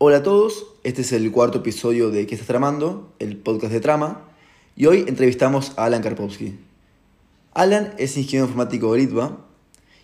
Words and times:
Hola 0.00 0.18
a 0.18 0.22
todos, 0.22 0.64
este 0.84 1.02
es 1.02 1.10
el 1.10 1.32
cuarto 1.32 1.58
episodio 1.58 2.10
de 2.10 2.24
¿Qué 2.28 2.36
estás 2.36 2.46
tramando? 2.46 3.12
El 3.18 3.36
podcast 3.36 3.72
de 3.72 3.80
trama. 3.80 4.28
Y 4.76 4.86
hoy 4.86 5.04
entrevistamos 5.08 5.72
a 5.76 5.86
Alan 5.86 6.02
Karpowski. 6.02 6.56
Alan 7.52 7.94
es 7.98 8.16
ingeniero 8.16 8.44
informático 8.44 8.92
de 8.92 9.00
Litva 9.00 9.38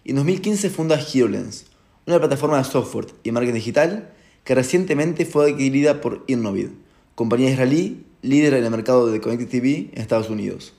y 0.02 0.10
en 0.10 0.16
2015 0.16 0.70
funda 0.70 0.98
HeroLens, 0.98 1.66
una 2.08 2.18
plataforma 2.18 2.58
de 2.58 2.64
software 2.64 3.06
y 3.22 3.30
marketing 3.30 3.54
digital 3.54 4.10
que 4.42 4.56
recientemente 4.56 5.26
fue 5.26 5.52
adquirida 5.52 6.00
por 6.00 6.24
Innovid, 6.26 6.70
compañía 7.14 7.50
israelí 7.50 8.04
líder 8.20 8.54
en 8.54 8.64
el 8.64 8.72
mercado 8.72 9.06
de 9.06 9.20
Connected 9.20 9.48
TV 9.48 9.90
en 9.92 10.02
Estados 10.02 10.28
Unidos. 10.28 10.72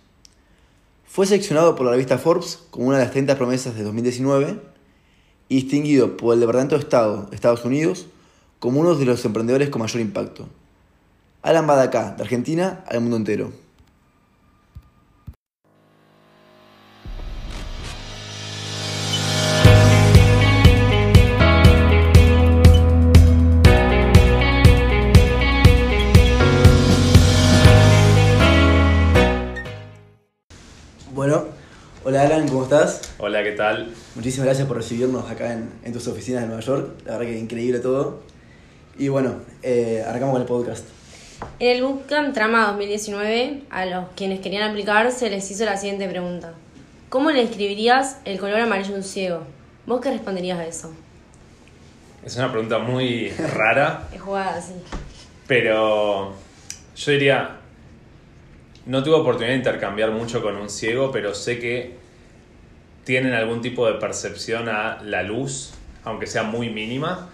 Fue 1.06 1.26
seleccionado 1.26 1.76
por 1.76 1.86
la 1.86 1.94
revista 1.94 2.18
Forbes 2.18 2.60
como 2.70 2.88
una 2.88 2.98
de 2.98 3.06
las 3.06 3.14
30 3.14 3.38
promesas 3.38 3.78
de 3.78 3.84
2019 3.84 4.60
y 5.48 5.56
distinguido 5.56 6.18
por 6.18 6.34
el 6.34 6.42
Departamento 6.42 6.76
de 6.76 6.82
Estado 6.82 7.28
de 7.30 7.36
Estados 7.38 7.64
Unidos 7.64 8.08
como 8.66 8.80
uno 8.80 8.96
de 8.96 9.06
los 9.06 9.24
emprendedores 9.26 9.70
con 9.70 9.84
mayor 9.84 10.02
impacto. 10.02 10.50
Alan 11.44 11.70
va 11.70 11.78
de 11.78 11.84
acá, 11.84 12.16
de 12.18 12.24
Argentina, 12.24 12.84
al 12.88 13.00
mundo 13.00 13.18
entero. 13.18 13.52
Bueno, 31.14 31.46
hola 32.04 32.24
Alan, 32.24 32.48
¿cómo 32.48 32.64
estás? 32.64 33.14
Hola, 33.20 33.44
¿qué 33.44 33.52
tal? 33.52 33.94
Muchísimas 34.16 34.48
gracias 34.48 34.68
por 34.68 34.78
recibirnos 34.78 35.30
acá 35.30 35.54
en, 35.54 35.70
en 35.84 35.94
tus 35.94 36.08
oficinas 36.08 36.42
de 36.42 36.48
Nueva 36.48 36.64
York. 36.64 36.96
La 37.06 37.20
verdad 37.20 37.32
que 37.32 37.38
increíble 37.38 37.78
todo. 37.78 38.34
Y 38.98 39.10
bueno, 39.10 39.36
eh, 39.62 40.04
arrancamos 40.08 40.34
con 40.34 40.42
el 40.42 40.48
podcast. 40.48 40.86
En 41.60 41.76
el 41.76 41.84
Bootcamp 41.84 42.34
Trama 42.34 42.68
2019, 42.68 43.64
a 43.70 43.86
los 43.86 44.06
quienes 44.16 44.40
querían 44.40 44.70
aplicar 44.70 45.12
se 45.12 45.30
les 45.30 45.50
hizo 45.52 45.66
la 45.66 45.78
siguiente 45.78 46.08
pregunta. 46.08 46.54
¿Cómo 47.10 47.32
le 47.32 47.42
describirías 47.42 48.20
el 48.26 48.40
color 48.40 48.60
amarillo 48.60 48.94
a 48.94 48.98
un 48.98 49.04
ciego? 49.04 49.44
¿Vos 49.86 50.02
qué 50.02 50.12
responderías 50.12 50.60
a 50.60 50.66
eso? 50.66 50.94
Es 52.26 52.36
una 52.38 52.52
pregunta 52.52 52.80
muy 52.80 53.30
rara, 53.30 54.08
Es 54.14 54.22
jugada 54.22 54.56
así. 54.56 54.74
pero 55.46 56.34
yo 56.96 57.12
diría, 57.12 57.58
no 58.86 59.04
tuve 59.04 59.16
oportunidad 59.16 59.52
de 59.52 59.58
intercambiar 59.58 60.12
mucho 60.12 60.42
con 60.42 60.56
un 60.56 60.70
ciego, 60.70 61.12
pero 61.12 61.36
sé 61.36 61.60
que 61.60 61.96
tienen 63.04 63.34
algún 63.34 63.62
tipo 63.62 63.86
de 63.86 64.00
percepción 64.00 64.68
a 64.70 65.04
la 65.04 65.22
luz, 65.22 65.74
aunque 66.04 66.26
sea 66.26 66.44
muy 66.44 66.70
mínima. 66.70 67.30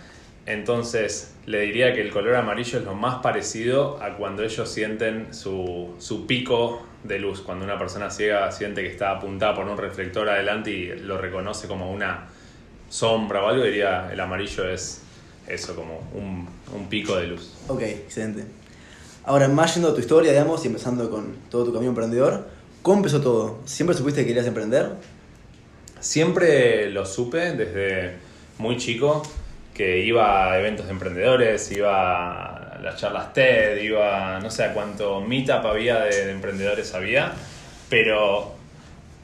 Entonces 0.45 1.30
le 1.45 1.61
diría 1.61 1.93
que 1.93 2.01
el 2.01 2.11
color 2.11 2.35
amarillo 2.35 2.79
es 2.79 2.85
lo 2.85 2.93
más 2.93 3.15
parecido 3.21 4.01
a 4.01 4.15
cuando 4.15 4.43
ellos 4.43 4.69
sienten 4.69 5.33
su, 5.33 5.95
su 5.97 6.27
pico 6.27 6.83
de 7.03 7.19
luz, 7.19 7.41
cuando 7.41 7.65
una 7.65 7.79
persona 7.79 8.11
ciega 8.11 8.51
siente 8.51 8.83
que 8.83 8.89
está 8.89 9.11
apuntada 9.11 9.55
por 9.55 9.67
un 9.67 9.77
reflector 9.77 10.29
adelante 10.29 10.69
y 10.69 10.99
lo 10.99 11.17
reconoce 11.17 11.67
como 11.67 11.91
una 11.91 12.27
sombra 12.89 13.43
o 13.43 13.47
algo, 13.47 13.63
diría 13.63 14.09
el 14.11 14.19
amarillo 14.19 14.69
es 14.69 15.01
eso, 15.47 15.75
como 15.75 15.99
un, 16.13 16.47
un 16.75 16.87
pico 16.87 17.15
de 17.15 17.27
luz. 17.27 17.53
Ok, 17.67 17.81
excelente. 17.81 18.45
Ahora, 19.23 19.47
más 19.47 19.73
yendo 19.73 19.89
a 19.89 19.93
tu 19.93 19.99
historia, 19.99 20.31
digamos, 20.31 20.63
y 20.63 20.67
empezando 20.67 21.09
con 21.09 21.35
todo 21.49 21.65
tu 21.65 21.73
camino 21.73 21.89
emprendedor, 21.89 22.47
¿cómo 22.81 22.97
empezó 22.97 23.21
todo? 23.21 23.59
¿Siempre 23.65 23.95
supiste 23.95 24.21
que 24.21 24.27
querías 24.27 24.47
emprender? 24.47 24.91
Siempre 25.99 26.89
lo 26.89 27.05
supe 27.05 27.53
desde 27.53 28.15
muy 28.57 28.77
chico, 28.77 29.23
que 29.73 29.99
iba 29.99 30.51
a 30.51 30.59
eventos 30.59 30.85
de 30.87 30.91
emprendedores, 30.91 31.71
iba 31.71 32.55
a 32.75 32.79
las 32.79 32.97
charlas 32.97 33.33
TED, 33.33 33.77
iba, 33.81 34.39
no 34.41 34.49
sé 34.51 34.63
a 34.65 34.73
cuánto 34.73 35.21
meetup 35.21 35.65
había 35.65 35.99
de, 36.01 36.25
de 36.25 36.31
emprendedores 36.31 36.93
había, 36.93 37.31
pero 37.89 38.55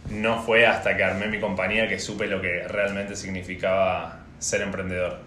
no 0.09 0.41
fue 0.41 0.66
hasta 0.66 0.95
que 0.95 1.03
armé 1.03 1.27
mi 1.27 1.39
compañía 1.39 1.88
que 1.88 1.99
supe 1.99 2.27
lo 2.27 2.41
que 2.41 2.67
realmente 2.67 3.16
significaba 3.16 4.19
ser 4.39 4.61
emprendedor. 4.61 5.17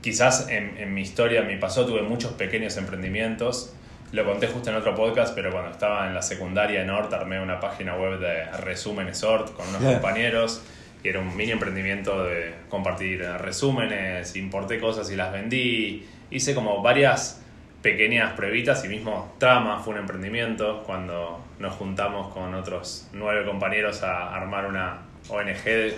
Quizás 0.00 0.48
en, 0.48 0.76
en 0.78 0.94
mi 0.94 1.02
historia, 1.02 1.40
en 1.40 1.46
mi 1.46 1.56
pasado, 1.56 1.86
tuve 1.86 2.02
muchos 2.02 2.32
pequeños 2.32 2.76
emprendimientos. 2.76 3.74
Lo 4.12 4.24
conté 4.24 4.48
justo 4.48 4.70
en 4.70 4.76
otro 4.76 4.94
podcast, 4.96 5.34
pero 5.34 5.52
cuando 5.52 5.70
estaba 5.70 6.06
en 6.08 6.14
la 6.14 6.22
secundaria 6.22 6.82
en 6.82 6.90
Ort, 6.90 7.12
armé 7.12 7.40
una 7.40 7.60
página 7.60 7.94
web 7.96 8.18
de 8.18 8.44
resúmenes 8.46 9.22
Ort 9.22 9.52
con 9.54 9.68
unos 9.68 9.80
Yeah. 9.82 9.92
compañeros. 9.92 10.62
Y 11.02 11.08
era 11.08 11.20
un 11.20 11.34
mini 11.36 11.52
emprendimiento 11.52 12.24
de 12.24 12.52
compartir 12.68 13.22
resúmenes, 13.38 14.36
importé 14.36 14.78
cosas 14.78 15.10
y 15.10 15.16
las 15.16 15.32
vendí. 15.32 16.06
Hice 16.30 16.54
como 16.54 16.82
varias 16.82 17.40
pequeñas 17.82 18.34
pruebitas 18.34 18.84
y 18.84 18.88
mismo 18.88 19.34
Trama 19.38 19.78
fue 19.82 19.94
un 19.94 20.00
emprendimiento 20.00 20.82
cuando 20.84 21.42
nos 21.58 21.74
juntamos 21.76 22.32
con 22.34 22.54
otros 22.54 23.08
nueve 23.14 23.46
compañeros 23.46 24.02
a 24.02 24.34
armar 24.34 24.66
una 24.66 24.98
ONG, 25.30 25.94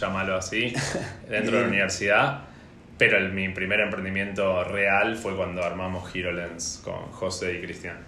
llámalo 0.00 0.36
así, 0.36 0.72
dentro 1.28 1.56
de 1.56 1.62
la 1.62 1.68
universidad. 1.68 2.40
Pero 2.96 3.18
el- 3.18 3.32
mi 3.32 3.50
primer 3.50 3.80
emprendimiento 3.80 4.64
real 4.64 5.16
fue 5.16 5.36
cuando 5.36 5.62
armamos 5.62 6.10
HeroLens 6.14 6.80
con 6.82 6.94
José 7.12 7.58
y 7.58 7.60
Cristian. 7.60 7.98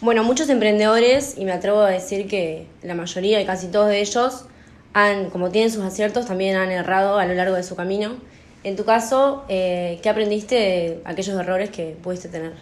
Bueno, 0.00 0.24
muchos 0.24 0.48
emprendedores, 0.48 1.38
y 1.38 1.44
me 1.44 1.52
atrevo 1.52 1.80
a 1.82 1.90
decir 1.90 2.26
que 2.26 2.66
la 2.82 2.94
mayoría 2.94 3.40
y 3.40 3.46
casi 3.46 3.68
todos 3.68 3.88
de 3.88 4.00
ellos, 4.00 4.46
han, 4.96 5.28
como 5.28 5.50
tienen 5.50 5.70
sus 5.70 5.84
aciertos, 5.84 6.24
también 6.24 6.56
han 6.56 6.70
errado 6.70 7.18
a 7.18 7.26
lo 7.26 7.34
largo 7.34 7.54
de 7.54 7.62
su 7.62 7.76
camino. 7.76 8.16
En 8.64 8.76
tu 8.76 8.86
caso, 8.86 9.44
eh, 9.46 10.00
¿qué 10.02 10.08
aprendiste 10.08 10.54
de 10.54 11.02
aquellos 11.04 11.38
errores 11.38 11.68
que 11.68 11.94
pudiste 12.02 12.30
tener? 12.30 12.54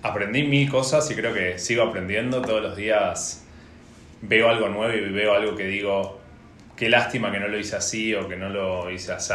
Aprendí 0.00 0.44
mil 0.44 0.70
cosas 0.70 1.10
y 1.10 1.16
creo 1.16 1.34
que 1.34 1.58
sigo 1.58 1.82
aprendiendo. 1.82 2.40
Todos 2.40 2.62
los 2.62 2.76
días 2.76 3.42
veo 4.22 4.48
algo 4.48 4.68
nuevo 4.68 4.94
y 4.94 5.10
veo 5.10 5.34
algo 5.34 5.56
que 5.56 5.64
digo, 5.64 6.20
qué 6.76 6.88
lástima 6.88 7.32
que 7.32 7.40
no 7.40 7.48
lo 7.48 7.58
hice 7.58 7.74
así 7.74 8.14
o 8.14 8.28
que 8.28 8.36
no 8.36 8.50
lo 8.50 8.88
hice 8.92 9.10
así. 9.10 9.34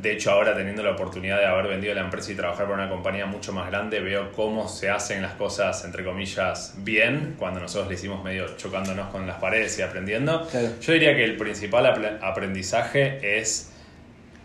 De 0.00 0.12
hecho, 0.12 0.30
ahora 0.30 0.54
teniendo 0.56 0.82
la 0.82 0.92
oportunidad 0.92 1.38
de 1.38 1.44
haber 1.44 1.68
vendido 1.68 1.94
la 1.94 2.00
empresa 2.00 2.32
y 2.32 2.34
trabajar 2.34 2.66
para 2.66 2.84
una 2.84 2.88
compañía 2.88 3.26
mucho 3.26 3.52
más 3.52 3.68
grande, 3.68 4.00
veo 4.00 4.32
cómo 4.32 4.66
se 4.66 4.88
hacen 4.88 5.20
las 5.20 5.34
cosas, 5.34 5.84
entre 5.84 6.04
comillas, 6.04 6.74
bien, 6.78 7.34
cuando 7.38 7.60
nosotros 7.60 7.88
le 7.88 7.96
hicimos 7.96 8.24
medio 8.24 8.56
chocándonos 8.56 9.10
con 9.10 9.26
las 9.26 9.38
paredes 9.38 9.78
y 9.78 9.82
aprendiendo. 9.82 10.46
Claro. 10.46 10.68
Yo 10.80 10.92
diría 10.94 11.14
que 11.14 11.24
el 11.24 11.36
principal 11.36 12.18
aprendizaje 12.22 13.38
es 13.38 13.74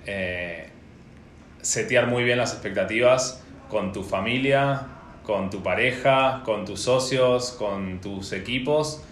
eh, 0.06 0.68
setear 1.62 2.08
muy 2.08 2.26
bien 2.26 2.38
las 2.38 2.52
expectativas 2.52 3.42
con 3.70 3.94
tu 3.94 4.04
familia, 4.04 4.88
con 5.24 5.50
tu 5.50 5.64
pareja, 5.64 6.42
con 6.44 6.66
tus 6.66 6.82
socios, 6.82 7.52
con 7.52 8.02
tus 8.02 8.34
equipos, 8.34 9.06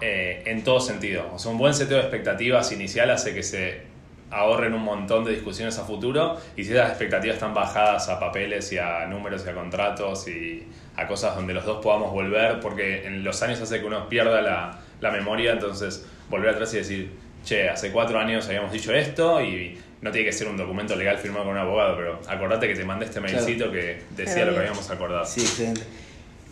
eh, 0.00 0.44
en 0.46 0.62
todo 0.62 0.78
sentido. 0.78 1.28
O 1.34 1.40
sea, 1.40 1.50
un 1.50 1.58
buen 1.58 1.74
seteo 1.74 1.96
de 1.96 2.04
expectativas 2.04 2.70
inicial 2.70 3.10
hace 3.10 3.34
que 3.34 3.42
se 3.42 3.87
ahorren 4.30 4.74
un 4.74 4.82
montón 4.82 5.24
de 5.24 5.32
discusiones 5.32 5.78
a 5.78 5.84
futuro 5.84 6.36
y 6.56 6.64
si 6.64 6.72
esas 6.72 6.90
expectativas 6.90 7.36
están 7.36 7.54
bajadas 7.54 8.08
a 8.08 8.20
papeles 8.20 8.70
y 8.72 8.78
a 8.78 9.06
números 9.06 9.44
y 9.46 9.50
a 9.50 9.54
contratos 9.54 10.28
y 10.28 10.64
a 10.96 11.06
cosas 11.06 11.34
donde 11.36 11.54
los 11.54 11.64
dos 11.64 11.82
podamos 11.82 12.12
volver, 12.12 12.60
porque 12.60 13.06
en 13.06 13.24
los 13.24 13.42
años 13.42 13.60
hace 13.60 13.80
que 13.80 13.86
uno 13.86 14.08
pierda 14.08 14.42
la, 14.42 14.80
la 15.00 15.10
memoria, 15.10 15.52
entonces 15.52 16.04
volver 16.28 16.50
atrás 16.50 16.74
y 16.74 16.78
decir, 16.78 17.12
che, 17.44 17.68
hace 17.68 17.92
cuatro 17.92 18.18
años 18.18 18.46
habíamos 18.48 18.72
dicho 18.72 18.92
esto 18.92 19.40
y 19.42 19.78
no 20.00 20.10
tiene 20.10 20.26
que 20.26 20.32
ser 20.32 20.48
un 20.48 20.56
documento 20.56 20.94
legal 20.94 21.18
firmado 21.18 21.44
con 21.44 21.54
un 21.54 21.58
abogado, 21.58 21.96
pero 21.96 22.20
acordate 22.28 22.68
que 22.68 22.74
te 22.74 22.84
mandé 22.84 23.06
este 23.06 23.20
mailcito 23.20 23.70
que 23.72 24.02
decía 24.16 24.44
lo 24.44 24.52
que 24.52 24.58
habíamos 24.58 24.90
acordado. 24.90 25.24
Sí, 25.24 25.40
excelente. 25.40 25.82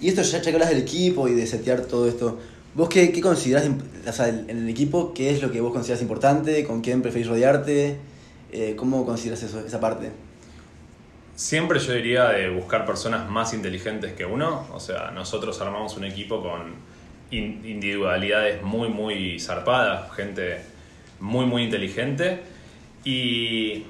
Y 0.01 0.09
esto 0.09 0.23
ya, 0.23 0.39
ya 0.39 0.51
que 0.51 0.53
hablas 0.53 0.71
del 0.71 0.81
equipo 0.81 1.29
y 1.29 1.35
de 1.35 1.47
setear 1.47 1.83
todo 1.83 2.09
esto, 2.09 2.39
¿vos 2.77 2.89
qué, 2.89 3.11
qué 3.13 3.21
considerás, 3.21 3.67
o 3.67 4.25
en 4.25 4.51
el 4.51 4.69
equipo, 4.69 5.13
qué 5.15 5.31
es 5.31 5.43
lo 5.43 5.51
que 5.51 5.61
vos 5.61 5.73
consideras 5.73 6.03
importante? 6.03 6.65
¿Con 6.65 6.81
quién 6.83 7.03
preferís 7.03 7.27
rodearte? 7.27 7.97
Eh, 8.53 8.75
¿Cómo 8.77 9.05
consideras 9.05 9.43
eso, 9.43 9.61
esa 9.67 9.81
parte? 9.81 10.11
Siempre 11.34 11.78
yo 11.81 11.93
diría 11.93 12.28
de 12.31 12.49
buscar 12.51 12.87
personas 12.87 13.28
más 13.28 13.53
inteligentes 13.53 14.13
que 14.15 14.25
uno. 14.25 14.67
O 14.73 14.81
sea, 14.81 15.11
nosotros 15.11 15.61
armamos 15.61 15.97
un 15.97 16.05
equipo 16.05 16.43
con 16.43 16.75
in- 17.31 17.63
individualidades 17.65 18.63
muy, 18.63 18.89
muy 18.89 19.39
zarpadas, 19.41 20.13
gente 20.15 20.61
muy, 21.21 21.45
muy 21.45 21.65
inteligente. 21.65 22.41
Y 23.05 23.84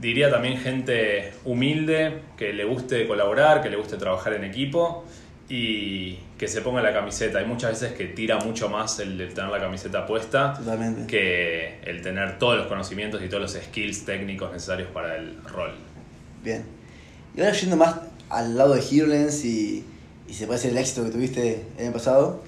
diría 0.00 0.30
también 0.30 0.58
gente 0.58 1.32
humilde, 1.44 2.20
que 2.36 2.52
le 2.52 2.64
guste 2.64 3.06
colaborar, 3.06 3.62
que 3.62 3.70
le 3.70 3.76
guste 3.76 3.96
trabajar 3.96 4.34
en 4.34 4.44
equipo 4.44 5.04
y 5.50 6.18
que 6.38 6.48
se 6.48 6.62
ponga 6.62 6.80
la 6.80 6.92
camiseta. 6.92 7.40
Hay 7.40 7.44
muchas 7.44 7.72
veces 7.72 7.92
que 7.92 8.06
tira 8.06 8.38
mucho 8.38 8.68
más 8.68 8.98
el 9.00 9.18
de 9.18 9.26
tener 9.26 9.50
la 9.50 9.58
camiseta 9.58 10.06
puesta 10.06 10.54
Totalmente. 10.54 11.06
que 11.06 11.80
el 11.82 12.00
tener 12.00 12.38
todos 12.38 12.56
los 12.56 12.66
conocimientos 12.68 13.20
y 13.22 13.28
todos 13.28 13.42
los 13.42 13.62
skills 13.64 14.04
técnicos 14.04 14.52
necesarios 14.52 14.88
para 14.92 15.16
el 15.16 15.42
rol. 15.44 15.74
Bien. 16.42 16.62
Y 17.36 17.40
ahora 17.40 17.52
yendo 17.52 17.76
más 17.76 17.96
al 18.28 18.56
lado 18.56 18.74
de 18.74 18.80
HeroLens 18.80 19.44
y, 19.44 19.84
y 20.28 20.32
se 20.34 20.46
puede 20.46 20.60
ser 20.60 20.70
el 20.70 20.78
éxito 20.78 21.04
que 21.04 21.10
tuviste 21.10 21.64
el 21.76 21.86
año 21.86 21.92
pasado, 21.92 22.42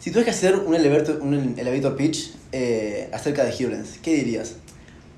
si 0.00 0.10
tuvieras 0.10 0.24
que 0.24 0.46
hacer 0.46 0.56
un 0.56 0.74
elevator, 0.74 1.22
un 1.22 1.54
elevator 1.56 1.96
pitch 1.96 2.32
eh, 2.52 3.08
acerca 3.12 3.44
de 3.44 3.52
HeroLens, 3.52 4.00
¿qué 4.02 4.16
dirías? 4.16 4.56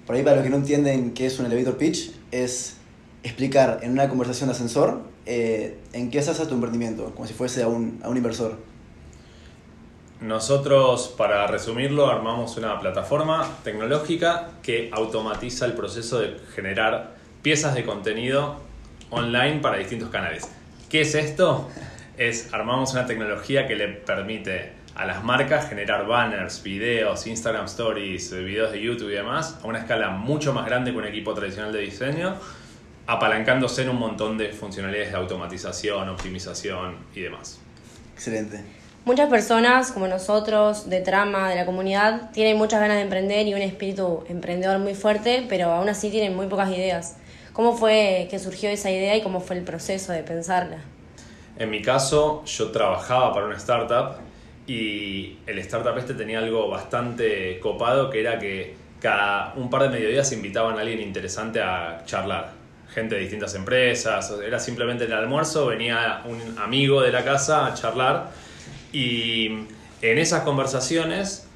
por 0.06 0.14
ahí 0.14 0.22
para 0.22 0.36
los 0.36 0.44
que 0.44 0.50
no 0.50 0.56
entienden 0.56 1.12
qué 1.12 1.26
es 1.26 1.38
un 1.38 1.46
elevator 1.46 1.76
pitch, 1.76 2.12
es 2.30 2.74
explicar 3.26 3.80
en 3.82 3.92
una 3.92 4.08
conversación 4.08 4.48
de 4.48 4.54
ascensor 4.54 5.02
eh, 5.26 5.78
en 5.92 6.10
qué 6.10 6.22
se 6.22 6.30
hace 6.30 6.46
tu 6.46 6.54
emprendimiento, 6.54 7.12
como 7.14 7.26
si 7.26 7.34
fuese 7.34 7.62
a 7.62 7.68
un, 7.68 8.00
a 8.02 8.08
un 8.08 8.16
inversor. 8.16 8.56
Nosotros, 10.20 11.14
para 11.18 11.46
resumirlo, 11.46 12.08
armamos 12.08 12.56
una 12.56 12.80
plataforma 12.80 13.46
tecnológica 13.64 14.50
que 14.62 14.88
automatiza 14.92 15.66
el 15.66 15.74
proceso 15.74 16.20
de 16.20 16.38
generar 16.54 17.16
piezas 17.42 17.74
de 17.74 17.84
contenido 17.84 18.56
online 19.10 19.58
para 19.60 19.76
distintos 19.76 20.08
canales. 20.08 20.48
¿Qué 20.88 21.02
es 21.02 21.14
esto? 21.14 21.68
Es 22.16 22.54
armamos 22.54 22.92
una 22.92 23.06
tecnología 23.06 23.66
que 23.66 23.76
le 23.76 23.88
permite 23.88 24.72
a 24.94 25.04
las 25.04 25.22
marcas 25.22 25.68
generar 25.68 26.06
banners, 26.06 26.62
videos, 26.62 27.26
Instagram 27.26 27.66
Stories, 27.66 28.32
videos 28.32 28.72
de 28.72 28.80
YouTube 28.80 29.10
y 29.10 29.14
demás 29.14 29.58
a 29.62 29.66
una 29.66 29.80
escala 29.80 30.08
mucho 30.08 30.54
más 30.54 30.64
grande 30.64 30.92
que 30.92 30.96
un 30.96 31.04
equipo 31.04 31.34
tradicional 31.34 31.72
de 31.72 31.80
diseño, 31.80 32.36
apalancándose 33.06 33.82
en 33.82 33.90
un 33.90 33.98
montón 33.98 34.36
de 34.38 34.52
funcionalidades 34.52 35.12
de 35.12 35.16
automatización, 35.16 36.08
optimización 36.08 36.96
y 37.14 37.20
demás. 37.20 37.60
Excelente. 38.14 38.60
Muchas 39.04 39.30
personas, 39.30 39.92
como 39.92 40.08
nosotros, 40.08 40.90
de 40.90 41.00
trama, 41.00 41.48
de 41.48 41.54
la 41.54 41.64
comunidad, 41.64 42.32
tienen 42.32 42.56
muchas 42.56 42.80
ganas 42.80 42.96
de 42.96 43.02
emprender 43.02 43.46
y 43.46 43.54
un 43.54 43.62
espíritu 43.62 44.24
emprendedor 44.28 44.80
muy 44.80 44.94
fuerte, 44.94 45.46
pero 45.48 45.70
aún 45.70 45.88
así 45.88 46.10
tienen 46.10 46.34
muy 46.34 46.48
pocas 46.48 46.70
ideas. 46.70 47.16
¿Cómo 47.52 47.76
fue 47.76 48.26
que 48.30 48.40
surgió 48.40 48.68
esa 48.68 48.90
idea 48.90 49.16
y 49.16 49.22
cómo 49.22 49.40
fue 49.40 49.58
el 49.58 49.62
proceso 49.62 50.12
de 50.12 50.24
pensarla? 50.24 50.78
En 51.58 51.70
mi 51.70 51.82
caso, 51.82 52.44
yo 52.44 52.72
trabajaba 52.72 53.32
para 53.32 53.46
una 53.46 53.56
startup 53.56 54.16
y 54.66 55.38
el 55.46 55.58
startup 55.60 55.96
este 55.96 56.14
tenía 56.14 56.40
algo 56.40 56.68
bastante 56.68 57.60
copado 57.60 58.10
que 58.10 58.20
era 58.20 58.40
que 58.40 58.74
cada 59.00 59.54
un 59.54 59.70
par 59.70 59.84
de 59.84 59.90
mediodías 59.90 60.32
invitaban 60.32 60.78
a 60.78 60.80
alguien 60.80 61.00
interesante 61.00 61.62
a 61.62 62.02
charlar. 62.04 62.65
Gente 62.94 63.14
de 63.16 63.20
distintas 63.22 63.54
empresas, 63.54 64.32
era 64.44 64.58
simplemente 64.58 65.04
el 65.04 65.12
almuerzo, 65.12 65.66
venía 65.66 66.22
un 66.24 66.58
amigo 66.58 67.02
de 67.02 67.12
la 67.12 67.24
casa 67.24 67.66
a 67.66 67.74
charlar 67.74 68.30
y 68.92 69.48
en 70.02 70.18
esas 70.18 70.42
conversaciones 70.44 71.46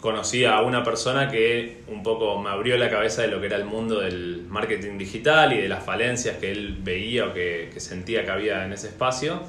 conocí 0.00 0.44
a 0.44 0.60
una 0.60 0.84
persona 0.84 1.30
que 1.30 1.78
un 1.88 2.02
poco 2.02 2.38
me 2.40 2.50
abrió 2.50 2.76
la 2.76 2.90
cabeza 2.90 3.22
de 3.22 3.28
lo 3.28 3.40
que 3.40 3.46
era 3.46 3.56
el 3.56 3.64
mundo 3.64 4.00
del 4.00 4.44
marketing 4.48 4.98
digital 4.98 5.52
y 5.54 5.60
de 5.62 5.68
las 5.68 5.82
falencias 5.84 6.36
que 6.36 6.50
él 6.52 6.76
veía 6.82 7.26
o 7.26 7.32
que, 7.32 7.70
que 7.72 7.80
sentía 7.80 8.24
que 8.24 8.30
había 8.30 8.64
en 8.64 8.72
ese 8.72 8.88
espacio. 8.88 9.42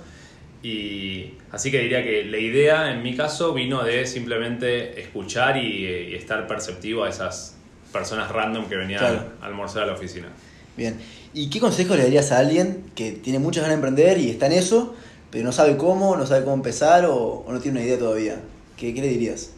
Y 0.64 1.34
así 1.52 1.70
que 1.70 1.80
diría 1.80 2.04
que 2.04 2.24
la 2.26 2.38
idea 2.38 2.92
en 2.92 3.04
mi 3.04 3.16
caso 3.16 3.54
vino 3.54 3.84
de 3.84 4.06
simplemente 4.08 5.00
escuchar 5.00 5.58
y, 5.58 5.86
y 5.86 6.16
estar 6.16 6.48
perceptivo 6.48 7.04
a 7.04 7.10
esas 7.10 7.58
personas 7.94 8.32
random 8.32 8.68
que 8.68 8.76
venían 8.76 9.00
Claro. 9.00 9.24
a 9.42 9.46
almorzar 9.46 9.84
a 9.84 9.86
la 9.88 9.94
oficina. 9.94 10.28
Bien. 10.78 11.00
¿Y 11.34 11.50
qué 11.50 11.60
consejo 11.60 11.96
le 11.96 12.04
darías 12.04 12.32
a 12.32 12.40
alguien 12.40 12.92
que 12.96 13.12
tiene 13.12 13.40
muchas 13.40 13.64
ganas 13.64 13.80
de 13.82 13.88
emprender 13.88 14.18
y 14.20 14.30
está 14.30 14.46
en 14.48 14.54
eso, 14.54 14.96
pero 15.32 15.44
no 15.44 15.52
sabe 15.52 15.76
cómo, 15.78 16.16
no 16.16 16.26
sabe 16.26 16.44
cómo 16.44 16.56
empezar 16.56 17.06
o, 17.06 17.16
o 17.46 17.52
no 17.52 17.60
tiene 17.60 17.80
una 17.80 17.88
idea 17.88 18.00
todavía? 18.00 18.42
¿Qué, 18.78 18.94
qué 18.94 19.02
le 19.02 19.08
dirías? 19.10 19.54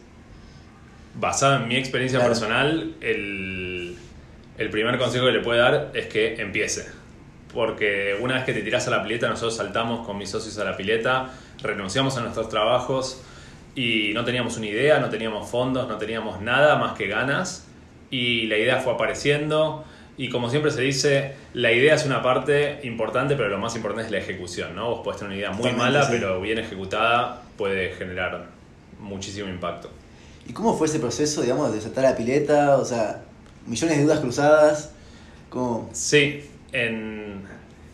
Basado 1.14 1.56
en 1.62 1.68
mi 1.68 1.76
experiencia 1.76 2.20
Claro. 2.20 2.30
personal, 2.30 2.94
el, 3.00 3.96
el 4.58 4.70
primer 4.70 4.98
consejo 4.98 5.26
que 5.26 5.32
le 5.32 5.40
puedo 5.40 5.60
dar 5.60 5.90
es 5.94 6.06
que 6.06 6.40
empiece. 6.40 6.86
Porque 7.52 8.16
una 8.20 8.34
vez 8.36 8.44
que 8.44 8.52
te 8.52 8.62
tiras 8.62 8.86
a 8.86 8.90
la 8.90 9.02
pileta, 9.02 9.28
nosotros 9.28 9.56
saltamos 9.56 10.06
con 10.06 10.16
mis 10.18 10.30
socios 10.30 10.56
a 10.58 10.64
la 10.64 10.76
pileta, 10.76 11.32
renunciamos 11.62 12.16
a 12.16 12.20
nuestros 12.20 12.48
trabajos 12.48 13.20
y 13.74 14.12
no 14.14 14.24
teníamos 14.24 14.56
una 14.56 14.66
idea, 14.66 15.00
no 15.00 15.10
teníamos 15.10 15.50
fondos, 15.50 15.88
no 15.88 15.98
teníamos 15.98 16.40
nada 16.40 16.76
más 16.76 16.96
que 16.96 17.08
ganas. 17.08 17.66
Y 18.10 18.46
la 18.46 18.56
idea 18.56 18.80
fue 18.80 18.92
apareciendo. 18.92 19.84
Y 20.20 20.28
como 20.28 20.50
siempre 20.50 20.70
se 20.70 20.82
dice, 20.82 21.32
la 21.54 21.72
idea 21.72 21.94
es 21.94 22.04
una 22.04 22.22
parte 22.22 22.80
importante, 22.82 23.36
pero 23.36 23.48
lo 23.48 23.56
más 23.56 23.74
importante 23.74 24.04
es 24.04 24.12
la 24.12 24.18
ejecución. 24.18 24.76
¿no? 24.76 24.90
Vos 24.90 25.00
podés 25.02 25.20
tener 25.20 25.30
una 25.30 25.38
idea 25.38 25.50
muy 25.50 25.62
Totalmente, 25.62 25.92
mala, 25.92 26.04
sí. 26.04 26.12
pero 26.12 26.38
bien 26.42 26.58
ejecutada 26.58 27.40
puede 27.56 27.92
generar 27.94 28.48
muchísimo 28.98 29.48
impacto. 29.48 29.88
¿Y 30.46 30.52
cómo 30.52 30.76
fue 30.76 30.88
ese 30.88 30.98
proceso, 30.98 31.40
digamos, 31.40 31.72
de 31.72 31.80
saltar 31.80 32.04
la 32.04 32.14
pileta? 32.16 32.76
O 32.76 32.84
sea, 32.84 33.22
millones 33.64 33.96
de 33.96 34.04
dudas 34.04 34.20
cruzadas. 34.20 34.92
¿Cómo? 35.48 35.88
Sí, 35.94 36.44
en, 36.72 37.40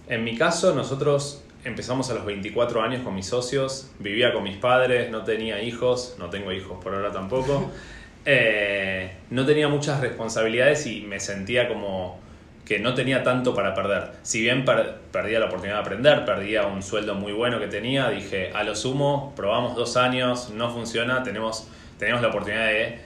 en 0.08 0.24
mi 0.24 0.36
caso 0.36 0.74
nosotros 0.74 1.44
empezamos 1.64 2.10
a 2.10 2.14
los 2.14 2.24
24 2.24 2.82
años 2.82 3.02
con 3.04 3.14
mis 3.14 3.26
socios, 3.26 3.92
vivía 4.00 4.32
con 4.32 4.42
mis 4.42 4.56
padres, 4.56 5.12
no 5.12 5.22
tenía 5.22 5.62
hijos, 5.62 6.16
no 6.18 6.28
tengo 6.28 6.50
hijos 6.50 6.82
por 6.82 6.92
ahora 6.92 7.12
tampoco, 7.12 7.70
Eh, 8.26 9.12
no 9.30 9.46
tenía 9.46 9.68
muchas 9.68 10.00
responsabilidades 10.00 10.86
y 10.86 11.02
me 11.02 11.20
sentía 11.20 11.68
como 11.68 12.18
que 12.64 12.80
no 12.80 12.94
tenía 12.94 13.22
tanto 13.22 13.54
para 13.54 13.72
perder. 13.74 14.10
Si 14.24 14.40
bien 14.42 14.64
per- 14.64 14.96
perdía 15.12 15.38
la 15.38 15.46
oportunidad 15.46 15.76
de 15.76 15.80
aprender, 15.82 16.24
perdía 16.24 16.66
un 16.66 16.82
sueldo 16.82 17.14
muy 17.14 17.32
bueno 17.32 17.60
que 17.60 17.68
tenía, 17.68 18.08
dije, 18.10 18.50
a 18.52 18.64
lo 18.64 18.74
sumo, 18.74 19.32
probamos 19.36 19.76
dos 19.76 19.96
años, 19.96 20.50
no 20.50 20.72
funciona, 20.72 21.22
tenemos, 21.22 21.68
tenemos 22.00 22.20
la 22.22 22.28
oportunidad 22.28 22.66
de 22.66 22.98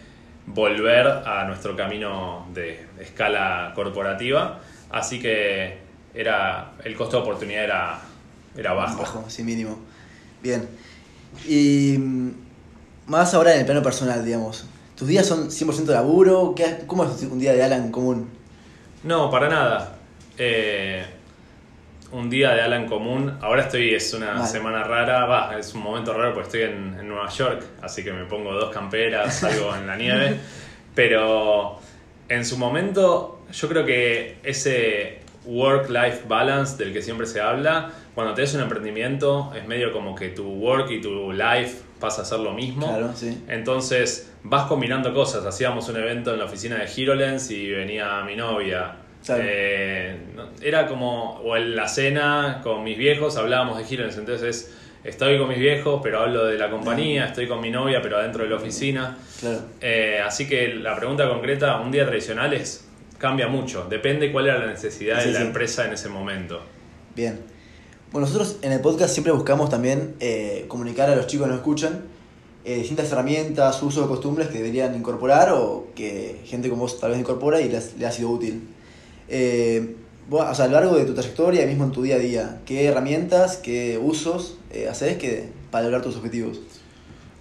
volver 0.47 1.07
a 1.07 1.45
nuestro 1.45 1.77
camino 1.77 2.47
de 2.55 2.87
escala 2.99 3.73
corporativa. 3.75 4.61
Así 4.91 5.21
que 5.21 5.77
era, 6.15 6.73
el 6.83 6.97
costo 6.97 7.19
de 7.19 7.23
oportunidad 7.23 7.65
era, 7.65 8.01
era 8.57 8.73
bajo. 8.73 9.03
Bajo, 9.03 9.25
sí, 9.29 9.43
mínimo. 9.45 9.79
Bien. 10.43 10.67
Y 11.47 11.97
mm, 11.99 12.31
más 13.09 13.35
ahora 13.35 13.53
en 13.53 13.61
el 13.61 13.67
plano 13.67 13.83
personal, 13.83 14.25
digamos. 14.25 14.67
¿Tus 15.01 15.09
días 15.09 15.27
son 15.27 15.49
100% 15.49 15.87
laburo? 15.87 16.53
¿Qué, 16.55 16.81
¿Cómo 16.87 17.05
es 17.05 17.23
un 17.23 17.39
día 17.39 17.55
de 17.55 17.63
Alan 17.63 17.91
común? 17.91 18.29
No, 19.03 19.31
para 19.31 19.49
nada. 19.49 19.97
Eh, 20.37 21.03
un 22.13 22.29
día 22.29 22.51
de 22.51 22.61
Alan 22.61 22.87
común. 22.87 23.35
Ahora 23.41 23.63
estoy, 23.63 23.95
es 23.95 24.13
una 24.13 24.35
Vale. 24.35 24.47
semana 24.47 24.85
rara, 24.85 25.25
va, 25.25 25.59
es 25.59 25.73
un 25.73 25.81
momento 25.81 26.13
raro 26.13 26.35
porque 26.35 26.49
estoy 26.49 26.63
en, 26.65 26.99
en 27.01 27.09
Nueva 27.09 27.31
York, 27.31 27.65
así 27.81 28.05
que 28.05 28.13
me 28.13 28.27
pongo 28.27 28.53
dos 28.53 28.75
camperas, 28.75 29.37
salgo 29.41 29.75
en 29.75 29.87
la 29.87 29.97
nieve. 29.97 30.37
Pero 30.95 31.79
en 32.29 32.45
su 32.45 32.59
momento, 32.59 33.41
yo 33.51 33.69
creo 33.71 33.87
que 33.87 34.37
ese 34.43 35.21
work-life 35.47 36.25
balance 36.29 36.77
del 36.77 36.93
que 36.93 37.01
siempre 37.01 37.27
se 37.27 37.41
habla, 37.41 37.91
cuando 38.15 38.35
tenés 38.35 38.53
un 38.53 38.61
emprendimiento, 38.61 39.51
es 39.57 39.67
medio 39.67 39.95
como 39.95 40.15
que 40.15 40.29
tu 40.29 40.45
work 40.45 40.91
y 40.91 41.01
tu 41.01 41.33
life 41.33 41.89
pasa 42.01 42.23
a 42.23 42.25
ser 42.25 42.41
lo 42.41 42.53
mismo. 42.53 42.87
Claro, 42.89 43.13
sí. 43.15 43.43
Entonces 43.49 44.33
vas 44.43 44.65
combinando 44.67 45.13
cosas. 45.15 45.45
Hacíamos 45.45 45.89
un 45.89 45.97
evento 45.97 46.33
en 46.33 46.39
la 46.39 46.47
oficina 46.47 46.77
de 46.77 46.87
HeroLens 46.87 47.51
y 47.51 47.71
venía 47.71 48.23
mi 48.25 48.35
novia. 48.37 48.97
Eh, 49.29 50.17
era 50.63 50.87
como, 50.87 51.37
o 51.41 51.57
en 51.57 51.77
la 51.77 51.87
cena 51.87 52.61
con 52.63 52.83
mis 52.83 52.97
viejos 52.99 53.37
hablábamos 53.37 53.79
de 53.79 53.85
HeroLens. 53.85 54.17
Entonces 54.19 54.75
estoy 55.05 55.39
con 55.39 55.49
mis 55.49 55.59
viejos, 55.59 56.01
pero 56.03 56.21
hablo 56.21 56.47
de 56.47 56.59
la 56.59 56.71
compañía. 56.71 57.27
Estoy 57.27 57.47
con 57.47 57.61
mi 57.61 57.71
novia, 57.71 58.01
pero 58.03 58.17
adentro 58.19 58.45
de 58.45 58.51
la 58.51 58.57
oficina. 58.57 59.19
Claro. 59.41 59.61
Eh, 59.81 60.21
así 60.25 60.49
que 60.49 60.75
la 60.75 60.97
pregunta 60.97 61.29
concreta, 61.29 61.79
un 61.81 61.91
día 61.93 62.07
tradicional 62.07 62.53
es, 62.55 62.89
cambia 63.19 63.47
mucho. 63.49 63.87
Depende 63.89 64.33
cuál 64.33 64.47
era 64.47 64.59
la 64.59 64.67
necesidad 64.67 65.21
Sí, 65.21 65.29
de 65.29 65.33
la 65.35 65.41
sí. 65.41 65.47
empresa 65.47 65.85
en 65.87 65.93
ese 65.93 66.09
momento. 66.09 66.63
Bien. 67.15 67.41
Bueno, 68.13 68.27
nosotros 68.27 68.57
en 68.63 68.73
el 68.73 68.81
podcast 68.81 69.13
siempre 69.13 69.33
buscamos 69.33 69.71
también 69.71 70.17
eh, 70.19 70.65
comunicar 70.67 71.09
a 71.11 71.15
los 71.15 71.29
chicos 71.29 71.47
que 71.47 71.51
nos 71.51 71.61
escuchan 71.61 72.03
eh, 72.65 72.77
distintas 72.77 73.11
herramientas, 73.11 73.83
usos 73.83 74.05
o 74.05 74.09
costumbres 74.09 74.49
que 74.49 74.59
deberían 74.59 74.95
incorporar 74.95 75.53
o 75.53 75.87
que 75.95 76.43
gente 76.45 76.69
como 76.69 76.83
vos 76.83 77.01
tal 77.01 77.13
vez 77.13 77.21
incorpora 77.21 77.61
y 77.61 77.69
le 77.71 78.07
ha 78.07 78.11
sido 78.13 78.31
útil. 78.31 78.69
Eh, 79.29 79.95
vos, 80.29 80.45
o 80.45 80.55
sea, 80.55 80.67
a 80.67 80.69
lo 80.69 80.75
largo 80.75 80.97
de 80.97 81.07
tu 81.07 81.15
trayectoria, 81.15 81.65
mismo 81.67 81.85
en 81.85 81.93
tu 81.93 82.03
día 82.03 82.17
a 82.17 82.19
día, 82.19 82.61
¿qué 82.67 82.87
herramientas, 82.87 83.57
qué 83.57 83.99
usos 84.03 84.59
eh, 84.73 84.89
haces 84.89 85.17
que, 85.17 85.49
para 85.71 85.85
lograr 85.85 86.03
tus 86.03 86.17
objetivos? 86.17 86.61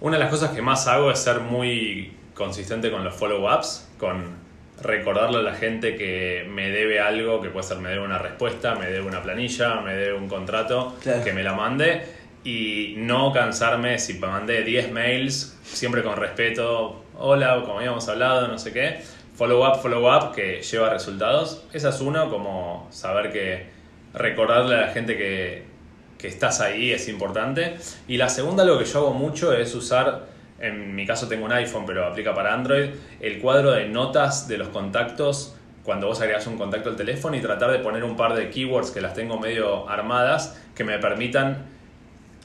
Una 0.00 0.16
de 0.16 0.22
las 0.22 0.30
cosas 0.30 0.52
que 0.52 0.62
más 0.62 0.86
hago 0.86 1.10
es 1.10 1.18
ser 1.18 1.40
muy 1.40 2.12
consistente 2.34 2.90
con 2.90 3.04
los 3.04 3.14
follow-ups, 3.14 3.88
con 3.98 4.36
recordarle 4.82 5.38
a 5.38 5.42
la 5.42 5.54
gente 5.54 5.96
que 5.96 6.46
me 6.48 6.70
debe 6.70 7.00
algo, 7.00 7.40
que 7.40 7.50
puede 7.50 7.66
ser 7.66 7.78
me 7.78 7.90
debe 7.90 8.04
una 8.04 8.18
respuesta, 8.18 8.74
me 8.74 8.86
debe 8.86 9.06
una 9.06 9.22
planilla, 9.22 9.80
me 9.80 9.94
debe 9.94 10.14
un 10.14 10.28
contrato, 10.28 10.96
Claro. 11.02 11.22
que 11.24 11.32
me 11.32 11.42
la 11.42 11.52
mande 11.54 12.02
y 12.44 12.94
no 12.96 13.32
cansarme 13.32 13.98
si 13.98 14.14
me 14.14 14.26
mandé 14.26 14.62
10 14.62 14.92
mails, 14.92 15.58
siempre 15.62 16.02
con 16.02 16.16
respeto, 16.16 17.04
hola, 17.18 17.60
como 17.60 17.78
habíamos 17.78 18.08
hablado, 18.08 18.48
no 18.48 18.58
sé 18.58 18.72
qué, 18.72 19.00
follow-up, 19.36 19.80
follow-up, 19.82 20.32
que 20.34 20.62
lleva 20.62 20.88
resultados. 20.90 21.64
Esa 21.72 21.90
es 21.90 22.00
uno, 22.00 22.30
como 22.30 22.88
saber 22.90 23.30
que 23.30 23.66
recordarle 24.14 24.74
a 24.76 24.80
la 24.82 24.88
gente 24.88 25.16
que, 25.18 25.64
que 26.18 26.28
estás 26.28 26.60
ahí 26.62 26.92
es 26.92 27.08
importante. 27.08 27.76
Y 28.08 28.16
la 28.16 28.28
segunda, 28.30 28.64
lo 28.64 28.78
que 28.78 28.86
yo 28.86 29.00
hago 29.00 29.12
mucho 29.12 29.52
es 29.52 29.74
usar, 29.74 30.26
en 30.60 30.94
mi 30.94 31.06
caso 31.06 31.26
tengo 31.28 31.44
un 31.46 31.52
iPhone, 31.52 31.84
pero 31.86 32.06
aplica 32.06 32.34
para 32.34 32.54
Android, 32.54 32.90
el 33.20 33.38
cuadro 33.38 33.72
de 33.72 33.86
notas 33.86 34.46
de 34.46 34.58
los 34.58 34.68
contactos 34.68 35.56
cuando 35.82 36.06
vos 36.06 36.20
agregas 36.20 36.46
un 36.46 36.58
contacto 36.58 36.90
al 36.90 36.96
teléfono 36.96 37.36
y 37.36 37.40
tratar 37.40 37.70
de 37.72 37.78
poner 37.78 38.04
un 38.04 38.16
par 38.16 38.34
de 38.34 38.50
keywords 38.50 38.90
que 38.90 39.00
las 39.00 39.14
tengo 39.14 39.38
medio 39.38 39.88
armadas 39.88 40.60
que 40.74 40.84
me 40.84 40.98
permitan 40.98 41.66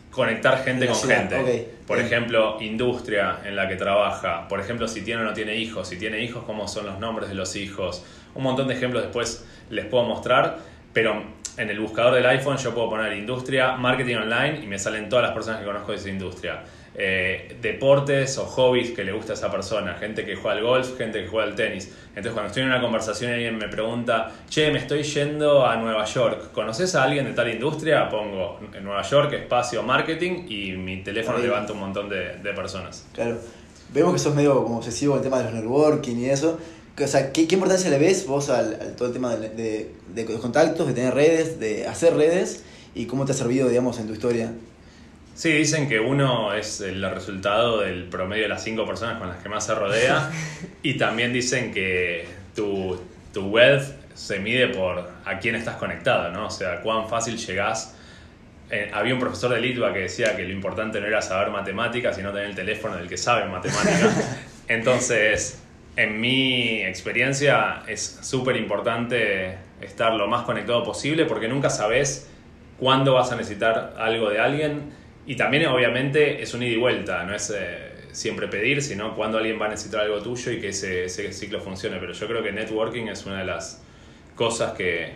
conectar 0.10 0.64
gente 0.64 0.88
con 0.88 0.96
ciudad, 0.96 1.30
gente. 1.30 1.70
Por 1.86 1.98
bien. 1.98 2.08
ejemplo, 2.08 2.58
industria 2.62 3.40
en 3.44 3.56
la 3.56 3.68
que 3.68 3.76
trabaja. 3.76 4.48
Por 4.48 4.62
ejemplo, 4.62 4.88
si 4.88 5.02
tiene 5.02 5.22
o 5.22 5.26
no 5.26 5.34
tiene 5.34 5.58
hijos. 5.58 5.90
Si 5.90 5.98
tiene 5.98 6.24
hijos, 6.24 6.44
cómo 6.46 6.68
son 6.68 6.86
los 6.86 7.00
nombres 7.00 7.28
de 7.28 7.36
los 7.36 7.56
hijos. 7.58 8.04
Un 8.34 8.44
montón 8.44 8.70
de 8.70 8.76
ejemplos 8.76 9.04
después 9.04 9.46
les 9.70 9.86
puedo 9.86 10.06
mostrar. 10.06 10.58
Pero 10.94 11.22
en 11.58 11.70
el 11.70 11.80
buscador 11.80 12.16
del 12.16 12.26
iPhone 12.26 12.58
yo 12.58 12.74
puedo 12.74 12.90
poner 12.90 13.14
industria, 13.14 13.74
marketing 13.74 14.16
online 14.16 14.62
y 14.64 14.68
me 14.68 14.80
salen 14.80 15.10
todas 15.10 15.24
las 15.24 15.34
personas 15.34 15.60
que 15.60 15.66
conozco 15.66 15.92
de 15.92 15.98
esa 15.98 16.10
industria. 16.10 16.64
Eh, 16.98 17.58
deportes 17.62 18.38
o 18.38 18.46
hobbies 18.46 18.92
que 18.92 19.04
le 19.04 19.12
gusta 19.12 19.34
a 19.34 19.36
esa 19.36 19.52
persona, 19.52 19.96
gente 19.96 20.26
que 20.26 20.36
juega 20.38 20.58
al 20.58 20.64
golf, 20.64 20.98
gente 20.98 21.22
que 21.22 21.28
juega 21.28 21.46
al 21.50 21.54
tenis. 21.56 21.90
Entonces 22.10 22.32
cuando 22.32 22.48
estoy 22.48 22.64
en 22.64 22.70
una 22.70 22.80
conversación 22.80 23.32
y 23.32 23.34
alguien 23.34 23.58
me 23.58 23.68
pregunta, 23.68 24.32
che, 24.50 24.72
me 24.72 24.80
estoy 24.80 25.04
yendo 25.04 25.66
a 25.66 25.76
Nueva 25.76 26.06
York, 26.06 26.54
¿conoces 26.54 26.96
a 26.96 27.04
alguien 27.04 27.26
de 27.26 27.34
tal 27.34 27.50
industria? 27.50 28.08
Pongo 28.10 28.60
en 28.74 28.82
Nueva 28.84 29.02
York, 29.02 29.34
espacio 29.34 29.84
marketing 29.84 30.46
y 30.48 30.72
mi 30.72 31.04
teléfono 31.04 31.38
Ahí. 31.38 31.44
levanta 31.44 31.74
un 31.74 31.80
montón 31.80 32.08
de, 32.08 32.38
de 32.38 32.54
personas. 32.54 33.06
Claro. 33.14 33.40
Vemos 33.94 34.14
que 34.14 34.20
sos 34.20 34.34
medio 34.34 34.64
como 34.64 34.78
obsesivo 34.78 35.12
con 35.16 35.20
el 35.20 35.24
tema 35.26 35.40
de 35.40 35.44
los 35.46 35.54
networking 35.54 36.16
y 36.16 36.30
eso. 36.30 36.58
O 36.98 37.08
sea, 37.08 37.34
¿qué, 37.34 37.46
qué 37.46 37.56
importancia 37.56 37.90
le 37.90 38.00
ves 38.00 38.26
vos 38.26 38.50
al, 38.50 38.74
al 38.82 38.96
todo 38.96 39.10
el 39.10 39.14
tema 39.14 39.36
de, 39.36 39.92
de- 40.14 40.26
contactos, 40.40 40.88
de 40.88 40.94
tener 40.94 41.14
redes, 41.14 41.60
de 41.60 41.88
hacer 41.88 42.16
redes 42.16 42.64
y 42.94 43.06
cómo 43.06 43.26
te 43.26 43.34
ha 43.34 43.36
servido, 43.36 43.68
digamos, 43.68 44.00
en 44.00 44.08
tu 44.08 44.14
historia? 44.14 44.54
Sí, 45.36 45.52
dicen 45.52 45.90
que 45.90 46.00
uno 46.00 46.54
es 46.54 46.80
el 46.80 47.04
resultado 47.12 47.82
del 47.82 48.06
promedio 48.06 48.44
de 48.44 48.50
las 48.50 48.64
cinco 48.64 48.86
personas 48.86 49.20
con 49.20 49.28
las 49.28 49.44
que 49.44 49.50
más 49.50 49.66
se 49.66 49.76
rodea 49.76 50.32
y 50.82 50.98
también 50.98 51.34
dicen 51.34 51.74
que 51.74 52.26
tu, 52.56 52.98
tu 53.34 53.50
wealth 53.50 53.84
se 54.14 54.40
mide 54.40 54.70
por 54.70 55.10
a 55.26 55.40
quién 55.40 55.56
estás 55.56 55.76
conectado, 55.76 56.32
¿no? 56.32 56.48
O 56.48 56.50
sea, 56.50 56.80
cuán 56.80 57.10
fácil 57.10 57.38
llegás. 57.38 57.98
Eh, 58.72 58.90
había 58.94 59.14
un 59.14 59.20
profesor 59.20 59.52
de 59.52 59.60
Litva 59.60 59.94
que 59.94 60.00
decía 60.00 60.38
que 60.38 60.44
lo 60.44 60.54
importante 60.54 61.02
no 61.02 61.06
era 61.06 61.22
saber 61.22 61.52
matemáticas, 61.52 62.16
sino 62.16 62.32
tener 62.32 62.48
el 62.48 62.56
teléfono 62.56 62.96
del 62.96 63.10
que 63.10 63.18
sabe 63.18 63.46
matemáticas. 63.50 64.40
Entonces, 64.70 65.62
en 65.98 66.22
mi 66.22 66.82
experiencia 66.82 67.84
es 67.88 68.20
súper 68.22 68.56
importante 68.56 69.58
estar 69.82 70.14
lo 70.14 70.28
más 70.28 70.44
conectado 70.44 70.82
posible 70.86 71.26
porque 71.26 71.50
nunca 71.50 71.70
sabes 71.70 72.30
cuándo 72.80 73.16
vas 73.16 73.34
a 73.34 73.36
necesitar 73.36 73.96
algo 73.98 74.30
de 74.30 74.40
alguien 74.40 75.05
y 75.26 75.36
también 75.36 75.66
obviamente 75.68 76.42
es 76.42 76.54
un 76.54 76.64
ida 76.64 76.74
y 76.74 76.78
vuelta, 76.78 77.24
no 77.24 77.36
es 77.36 77.54
eh, 77.56 77.92
siempre 78.12 78.48
pedir, 78.48 78.82
sino 78.82 79.16
cuándo 79.16 79.38
alguien 79.38 79.60
va 79.60 79.66
a 79.66 79.70
necesitar 79.70 80.02
algo 80.02 80.22
tuyo 80.22 80.52
y 80.52 80.60
que 80.60 80.70
ese, 80.70 81.06
ese 81.06 81.32
ciclo 81.34 81.60
funcione. 81.62 81.98
Pero 82.00 82.14
yo 82.14 82.28
creo 82.28 82.44
que 82.44 82.52
networking 82.52 83.08
es 83.08 83.26
una 83.26 83.40
de 83.40 83.46
las 83.46 83.82
cosas 84.36 84.74
que, 84.74 85.14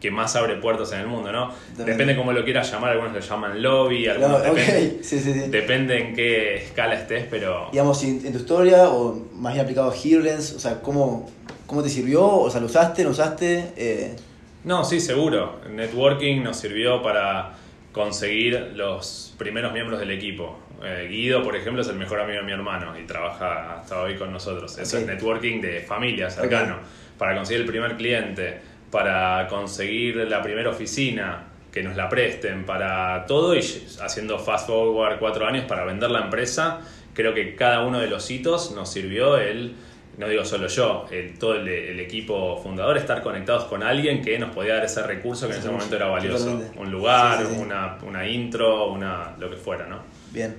que 0.00 0.10
más 0.10 0.36
abre 0.36 0.56
puertas 0.56 0.92
en 0.92 1.00
el 1.00 1.06
mundo, 1.06 1.30
¿no? 1.32 1.48
Totalmente. 1.48 1.92
Depende 1.92 2.16
cómo 2.16 2.32
lo 2.32 2.44
quieras 2.44 2.70
llamar, 2.70 2.92
algunos 2.92 3.12
lo 3.12 3.20
llaman 3.20 3.62
lobby, 3.62 4.06
algunos 4.06 4.40
ok, 4.40 4.54
depende, 4.54 4.98
sí, 5.02 5.18
sí, 5.20 5.32
sí. 5.32 5.38
depende 5.50 5.98
en 5.98 6.14
qué 6.14 6.56
escala 6.56 6.94
estés, 6.94 7.26
pero... 7.30 7.68
Digamos, 7.72 8.02
en 8.04 8.32
tu 8.32 8.38
historia 8.38 8.88
o 8.88 9.26
más 9.34 9.52
bien 9.52 9.64
aplicado 9.64 9.90
a 9.90 9.94
Hearlens, 9.94 10.52
o 10.54 10.60
sea, 10.60 10.80
¿cómo, 10.80 11.30
cómo 11.66 11.82
te 11.82 11.88
sirvió? 11.88 12.26
O 12.26 12.50
sea, 12.50 12.60
¿lo 12.60 12.66
usaste, 12.66 13.04
no 13.04 13.10
usaste? 13.10 13.72
Eh, 13.76 14.16
No, 14.64 14.84
sí, 14.84 15.00
seguro. 15.00 15.60
Networking 15.70 16.42
nos 16.42 16.56
sirvió 16.58 17.02
para 17.02 17.52
conseguir 17.92 18.72
los 18.74 19.34
primeros 19.38 19.72
miembros 19.72 19.98
del 20.00 20.10
equipo. 20.10 20.58
Eh, 20.82 21.08
Guido, 21.10 21.42
por 21.42 21.56
ejemplo, 21.56 21.82
es 21.82 21.88
el 21.88 21.96
mejor 21.96 22.20
amigo 22.20 22.38
de 22.40 22.46
mi 22.46 22.52
hermano 22.52 22.98
y 22.98 23.04
trabaja 23.04 23.80
hasta 23.80 24.00
hoy 24.02 24.16
con 24.16 24.32
nosotros. 24.32 24.78
Eso 24.78 24.96
Ok. 24.96 25.02
es 25.02 25.08
networking 25.08 25.60
de 25.60 25.80
familia, 25.80 26.30
cercano. 26.30 26.78
Para 27.18 27.34
conseguir 27.34 27.62
el 27.62 27.66
primer 27.66 27.96
cliente, 27.96 28.60
para 28.90 29.46
conseguir 29.48 30.16
la 30.16 30.42
primera 30.42 30.70
oficina, 30.70 31.46
que 31.72 31.82
nos 31.82 31.94
la 31.96 32.08
presten, 32.08 32.64
para 32.64 33.26
todo 33.26 33.54
y 33.54 33.60
haciendo 33.60 34.38
fast 34.40 34.66
forward 34.66 35.18
cuatro 35.20 35.46
años 35.46 35.64
para 35.66 35.84
vender 35.84 36.10
la 36.10 36.20
empresa. 36.22 36.80
Creo 37.14 37.34
que 37.34 37.54
cada 37.54 37.84
uno 37.84 38.00
de 38.00 38.08
los 38.08 38.28
hitos 38.30 38.72
nos 38.72 38.90
sirvió 38.92 39.36
el 39.36 39.74
no 40.18 40.28
digo 40.28 40.44
solo 40.44 40.66
yo, 40.66 41.06
el- 41.10 41.38
todo 41.38 41.54
el, 41.54 41.66
el 41.68 42.00
equipo 42.00 42.60
fundador, 42.62 42.96
estar 42.98 43.22
conectados 43.22 43.64
con 43.64 43.82
alguien 43.82 44.20
que 44.22 44.38
nos 44.38 44.54
podía 44.54 44.74
dar 44.74 44.84
ese 44.84 45.02
recurso 45.02 45.46
que 45.48 45.54
en 45.54 45.60
ese 45.60 45.70
momento 45.70 45.96
era 45.96 46.06
valioso. 46.08 46.60
Un 46.76 46.90
lugar, 46.90 47.38
Sí, 47.40 47.46
sí, 47.48 47.54
sí. 47.54 47.60
Una, 47.62 47.98
una 48.06 48.26
intro, 48.28 48.92
una 48.92 49.34
lo 49.38 49.48
que 49.50 49.56
fuera, 49.56 49.86
¿no? 49.86 49.98
bien. 50.32 50.56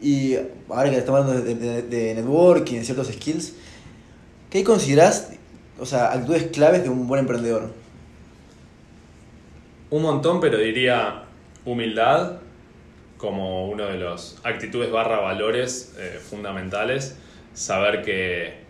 Y 0.00 0.36
ahora 0.68 0.90
que 0.90 0.96
estamos 0.98 1.22
hablando 1.22 1.42
de, 1.42 1.54
de- 1.56 1.82
de 1.82 2.14
networking, 2.14 2.76
de 2.76 2.84
ciertos 2.84 3.08
skills, 3.08 3.54
¿qué 4.50 4.62
considerás, 4.62 5.32
o 5.78 5.86
sea, 5.86 6.12
actitudes 6.12 6.44
claves 6.52 6.82
de 6.84 6.88
un 6.88 7.06
buen 7.08 7.20
emprendedor? 7.20 7.70
Un 9.90 10.02
montón, 10.02 10.40
pero 10.40 10.58
diría 10.58 11.24
humildad 11.64 12.38
como 13.16 13.68
uno 13.68 13.86
de 13.86 13.98
los 13.98 14.38
actitudes 14.44 14.90
barra 14.92 15.18
valores 15.20 15.94
eh, 15.98 16.18
fundamentales. 16.22 17.16
Saber 17.54 18.02
que 18.02 18.67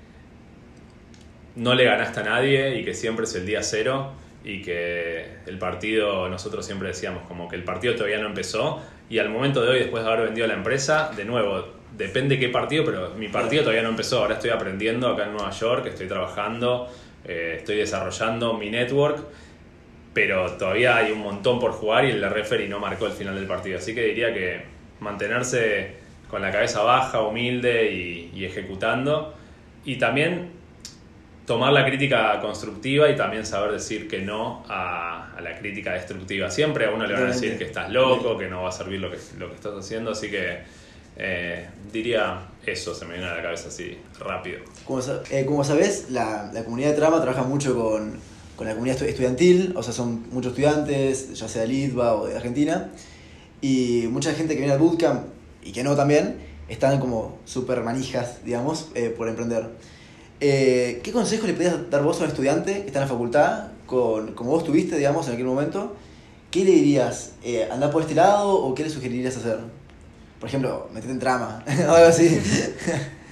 no 1.56 1.74
le 1.74 1.84
ganaste 1.84 2.20
a 2.20 2.22
nadie 2.24 2.78
y 2.78 2.84
que 2.84 2.94
siempre 2.94 3.24
es 3.24 3.34
el 3.34 3.46
día 3.46 3.62
cero 3.62 4.12
y 4.44 4.62
que 4.62 5.26
el 5.46 5.58
partido, 5.58 6.28
nosotros 6.28 6.64
siempre 6.64 6.88
decíamos 6.88 7.22
como 7.26 7.48
que 7.48 7.56
el 7.56 7.64
partido 7.64 7.94
todavía 7.94 8.18
no 8.18 8.28
empezó 8.28 8.80
y 9.10 9.18
al 9.18 9.30
momento 9.30 9.62
de 9.62 9.68
hoy, 9.68 9.78
después 9.80 10.04
de 10.04 10.10
haber 10.10 10.26
vendido 10.26 10.46
la 10.46 10.54
empresa, 10.54 11.10
de 11.16 11.24
nuevo, 11.24 11.64
depende 11.96 12.38
qué 12.38 12.48
partido, 12.48 12.84
pero 12.84 13.10
mi 13.16 13.28
partido 13.28 13.62
todavía 13.62 13.82
no 13.82 13.88
empezó, 13.88 14.20
ahora 14.20 14.34
estoy 14.34 14.50
aprendiendo 14.50 15.08
acá 15.08 15.24
en 15.24 15.32
Nueva 15.32 15.50
York, 15.50 15.86
estoy 15.86 16.06
trabajando, 16.06 16.88
eh, 17.24 17.56
estoy 17.58 17.76
desarrollando 17.76 18.54
mi 18.54 18.70
network, 18.70 19.24
pero 20.12 20.52
todavía 20.52 20.96
hay 20.96 21.12
un 21.12 21.20
montón 21.20 21.58
por 21.58 21.72
jugar 21.72 22.04
y 22.04 22.10
el 22.10 22.30
referee 22.30 22.68
no 22.68 22.80
marcó 22.80 23.06
el 23.06 23.12
final 23.12 23.34
del 23.34 23.46
partido, 23.46 23.78
así 23.78 23.94
que 23.94 24.02
diría 24.02 24.32
que 24.34 24.60
mantenerse 25.00 25.96
con 26.28 26.42
la 26.42 26.50
cabeza 26.52 26.82
baja, 26.82 27.22
humilde 27.22 27.90
y, 27.90 28.30
y 28.34 28.44
ejecutando. 28.44 29.34
Y 29.84 29.96
también 29.96 30.50
tomar 31.48 31.72
la 31.72 31.84
crítica 31.84 32.38
constructiva 32.40 33.10
y 33.10 33.16
también 33.16 33.44
saber 33.44 33.72
decir 33.72 34.06
que 34.06 34.20
no 34.20 34.64
a, 34.68 35.32
a 35.36 35.40
la 35.40 35.58
crítica 35.58 35.94
destructiva. 35.94 36.50
Siempre 36.50 36.84
a 36.86 36.90
uno 36.92 37.04
le 37.06 37.14
van 37.14 37.24
a 37.24 37.26
decir 37.26 37.58
que 37.58 37.64
estás 37.64 37.90
loco, 37.90 38.38
que 38.38 38.46
no 38.48 38.62
va 38.62 38.68
a 38.68 38.72
servir 38.72 39.00
lo 39.00 39.10
que, 39.10 39.18
lo 39.38 39.48
que 39.48 39.54
estás 39.56 39.72
haciendo, 39.76 40.12
así 40.12 40.30
que 40.30 40.58
eh, 41.16 41.66
diría 41.92 42.42
eso, 42.64 42.94
se 42.94 43.04
me 43.06 43.14
viene 43.14 43.28
a 43.28 43.34
la 43.34 43.42
cabeza 43.42 43.68
así 43.68 43.98
rápido. 44.20 44.60
Como, 44.84 45.00
eh, 45.30 45.44
como 45.46 45.64
sabés, 45.64 46.10
la, 46.10 46.50
la 46.52 46.62
comunidad 46.64 46.90
de 46.90 46.96
Trama 46.96 47.20
trabaja 47.20 47.42
mucho 47.42 47.74
con, 47.74 48.20
con 48.54 48.66
la 48.68 48.74
comunidad 48.74 48.98
estu- 48.98 49.06
estudiantil, 49.08 49.72
o 49.74 49.82
sea, 49.82 49.92
son 49.92 50.30
muchos 50.30 50.52
estudiantes, 50.52 51.32
ya 51.34 51.48
sea 51.48 51.62
de 51.62 51.68
Litva 51.68 52.14
o 52.14 52.26
de 52.26 52.36
Argentina, 52.36 52.90
y 53.62 54.06
mucha 54.10 54.32
gente 54.34 54.52
que 54.54 54.60
viene 54.60 54.74
al 54.74 54.78
bootcamp 54.78 55.24
y 55.64 55.72
que 55.72 55.82
no 55.82 55.96
también, 55.96 56.36
están 56.68 57.00
como 57.00 57.38
súper 57.46 57.80
manijas, 57.82 58.44
digamos, 58.44 58.90
eh, 58.94 59.08
por 59.16 59.28
emprender. 59.28 59.70
Eh, 60.40 61.00
¿Qué 61.02 61.12
consejo 61.12 61.46
le 61.46 61.54
podías 61.54 61.90
dar 61.90 62.02
vos 62.02 62.20
a 62.20 62.24
un 62.24 62.30
estudiante 62.30 62.72
que 62.82 62.86
está 62.86 63.00
en 63.00 63.04
la 63.06 63.08
facultad, 63.08 63.68
con, 63.86 64.34
como 64.34 64.50
vos 64.50 64.64
tuviste, 64.64 64.96
digamos, 64.96 65.26
en 65.28 65.34
aquel 65.34 65.46
momento? 65.46 65.96
¿Qué 66.50 66.64
le 66.64 66.70
dirías? 66.72 67.32
Eh, 67.44 67.68
¿Andá 67.70 67.90
por 67.90 68.02
este 68.02 68.14
lado 68.14 68.50
o 68.54 68.74
qué 68.74 68.84
le 68.84 68.90
sugerirías 68.90 69.36
hacer? 69.36 69.58
Por 70.40 70.48
ejemplo, 70.48 70.88
metete 70.94 71.12
en 71.12 71.18
trama, 71.18 71.64
o 71.88 71.92
algo 71.92 72.08
así. 72.08 72.40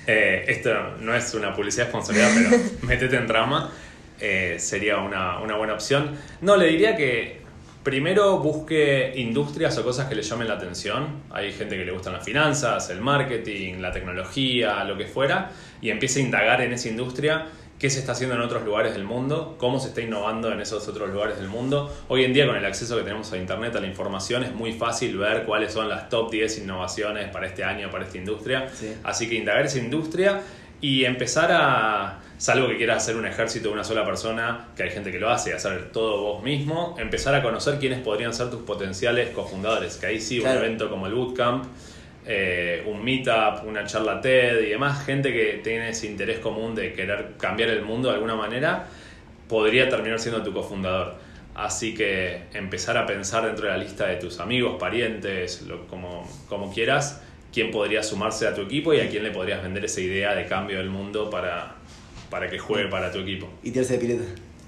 Eh, 0.08 0.44
esto 0.46 0.70
no 1.00 1.12
es 1.16 1.34
una 1.34 1.52
publicidad 1.52 1.88
sponsoreada, 1.88 2.32
pero 2.32 2.62
métete 2.82 3.16
en 3.16 3.26
trama. 3.26 3.72
eh, 4.20 4.54
sería 4.60 4.98
una, 4.98 5.40
una 5.40 5.56
buena 5.56 5.74
opción. 5.74 6.12
No, 6.42 6.56
le 6.56 6.68
diría 6.68 6.94
que 6.96 7.40
primero 7.86 8.40
busque 8.40 9.12
industrias 9.14 9.78
o 9.78 9.84
cosas 9.84 10.08
que 10.08 10.16
le 10.16 10.22
llamen 10.22 10.48
la 10.48 10.54
atención. 10.54 11.22
Hay 11.30 11.52
gente 11.52 11.76
que 11.76 11.84
le 11.84 11.92
gustan 11.92 12.14
las 12.14 12.24
finanzas, 12.24 12.90
el 12.90 13.00
marketing, 13.00 13.74
la 13.74 13.92
tecnología, 13.92 14.82
lo 14.82 14.98
que 14.98 15.06
fuera, 15.06 15.52
y 15.80 15.90
empiece 15.90 16.18
a 16.18 16.24
indagar 16.24 16.60
en 16.62 16.72
esa 16.72 16.88
industria 16.88 17.46
qué 17.78 17.88
se 17.88 18.00
está 18.00 18.10
haciendo 18.10 18.34
en 18.34 18.40
otros 18.40 18.64
lugares 18.64 18.92
del 18.92 19.04
mundo, 19.04 19.54
cómo 19.56 19.78
se 19.78 19.90
está 19.90 20.00
innovando 20.00 20.50
en 20.50 20.60
esos 20.60 20.88
otros 20.88 21.10
lugares 21.10 21.36
del 21.36 21.46
mundo. 21.46 21.96
Hoy 22.08 22.24
en 22.24 22.32
día 22.32 22.44
con 22.48 22.56
el 22.56 22.64
acceso 22.64 22.96
que 22.96 23.04
tenemos 23.04 23.32
a 23.32 23.36
Internet, 23.36 23.76
a 23.76 23.80
la 23.80 23.86
información, 23.86 24.42
es 24.42 24.52
muy 24.52 24.72
fácil 24.72 25.16
ver 25.16 25.44
cuáles 25.44 25.72
son 25.72 25.88
las 25.88 26.08
top 26.08 26.32
10 26.32 26.58
innovaciones 26.58 27.28
para 27.28 27.46
este 27.46 27.62
año, 27.62 27.88
para 27.92 28.04
esta 28.04 28.18
industria. 28.18 28.68
Sí. 28.68 28.96
Así 29.04 29.28
que 29.28 29.36
indagar 29.36 29.64
esa 29.64 29.78
industria 29.78 30.42
y 30.80 31.04
empezar 31.04 31.50
a, 31.52 32.20
salvo 32.38 32.68
que 32.68 32.76
quieras 32.76 32.98
hacer 33.02 33.16
un 33.16 33.26
ejército 33.26 33.68
de 33.68 33.74
una 33.74 33.84
sola 33.84 34.04
persona, 34.04 34.68
que 34.76 34.82
hay 34.84 34.90
gente 34.90 35.10
que 35.10 35.18
lo 35.18 35.30
hace, 35.30 35.54
hacer 35.54 35.90
todo 35.92 36.20
vos 36.22 36.42
mismo, 36.42 36.94
empezar 36.98 37.34
a 37.34 37.42
conocer 37.42 37.78
quiénes 37.78 38.00
podrían 38.00 38.34
ser 38.34 38.50
tus 38.50 38.62
potenciales 38.62 39.30
cofundadores, 39.30 39.96
que 39.96 40.06
ahí 40.06 40.20
sí, 40.20 40.40
Claro. 40.40 40.58
un 40.58 40.64
evento 40.64 40.90
como 40.90 41.06
el 41.06 41.14
Bootcamp, 41.14 41.64
eh, 42.26 42.82
un 42.86 43.04
meetup, 43.04 43.64
una 43.66 43.84
charla 43.86 44.20
TED 44.20 44.60
y 44.62 44.70
demás, 44.70 45.04
gente 45.06 45.32
que 45.32 45.60
tiene 45.62 45.90
ese 45.90 46.06
interés 46.08 46.40
común 46.40 46.74
de 46.74 46.92
querer 46.92 47.34
cambiar 47.38 47.70
el 47.70 47.82
mundo 47.82 48.08
de 48.08 48.14
alguna 48.14 48.34
manera, 48.34 48.86
podría 49.48 49.88
terminar 49.88 50.18
siendo 50.18 50.42
tu 50.42 50.52
cofundador. 50.52 51.14
Así 51.54 51.94
que 51.94 52.42
empezar 52.52 52.98
a 52.98 53.06
pensar 53.06 53.46
dentro 53.46 53.64
de 53.66 53.72
la 53.72 53.78
lista 53.78 54.06
de 54.06 54.16
tus 54.16 54.40
amigos, 54.40 54.76
parientes, 54.78 55.62
lo- 55.62 55.86
como, 55.86 56.28
como 56.48 56.70
quieras, 56.72 57.22
quién 57.56 57.70
podría 57.70 58.02
sumarse 58.02 58.46
a 58.46 58.54
tu 58.54 58.60
equipo 58.60 58.92
y 58.92 59.00
a 59.00 59.08
quién 59.08 59.22
le 59.22 59.30
podrías 59.30 59.62
vender 59.62 59.82
esa 59.82 60.02
idea 60.02 60.34
de 60.34 60.44
cambio 60.44 60.76
del 60.76 60.90
mundo 60.90 61.30
para, 61.30 61.76
para 62.28 62.50
que 62.50 62.58
juegue 62.58 62.88
para 62.88 63.10
tu 63.10 63.20
equipo. 63.20 63.48
Y 63.62 63.70
tirarse 63.70 63.94
de 63.94 63.98
pileta. 63.98 64.24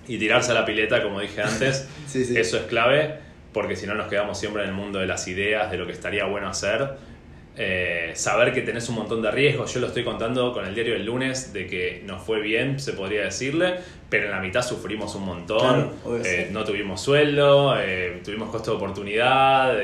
Y 0.06 0.16
tirarse 0.16 0.52
a 0.52 0.54
la 0.54 0.64
pileta, 0.64 1.02
como 1.02 1.20
dije 1.20 1.42
antes, 1.42 1.86
Sí, 2.06 2.24
sí. 2.24 2.38
eso 2.38 2.56
es 2.56 2.62
clave 2.62 3.16
porque 3.52 3.76
si 3.76 3.86
no 3.86 3.94
nos 3.94 4.08
quedamos 4.08 4.40
siempre 4.40 4.62
en 4.62 4.70
el 4.70 4.74
mundo 4.74 5.00
de 5.00 5.06
las 5.06 5.28
ideas, 5.28 5.70
de 5.70 5.76
lo 5.76 5.86
que 5.86 5.92
estaría 5.92 6.24
bueno 6.24 6.48
hacer. 6.48 6.92
Eh, 7.60 8.12
saber 8.14 8.52
que 8.54 8.62
tenés 8.62 8.88
un 8.88 8.94
montón 8.94 9.20
de 9.20 9.32
riesgos, 9.32 9.74
yo 9.74 9.80
lo 9.80 9.88
estoy 9.88 10.04
contando 10.04 10.52
con 10.52 10.64
el 10.64 10.74
diario 10.74 10.94
del 10.94 11.04
lunes, 11.04 11.52
de 11.52 11.66
que 11.66 12.02
nos 12.06 12.22
fue 12.22 12.40
bien, 12.40 12.78
se 12.78 12.92
podría 12.92 13.24
decirle, 13.24 13.74
pero 14.08 14.26
en 14.26 14.30
la 14.30 14.40
mitad 14.40 14.62
sufrimos 14.62 15.14
un 15.16 15.24
montón, 15.24 15.90
eh, 16.24 16.50
no 16.52 16.62
tuvimos 16.62 17.00
sueldo, 17.00 17.74
eh, 17.76 18.20
tuvimos 18.24 18.50
costo 18.50 18.70
de 18.70 18.76
oportunidad, 18.76 19.76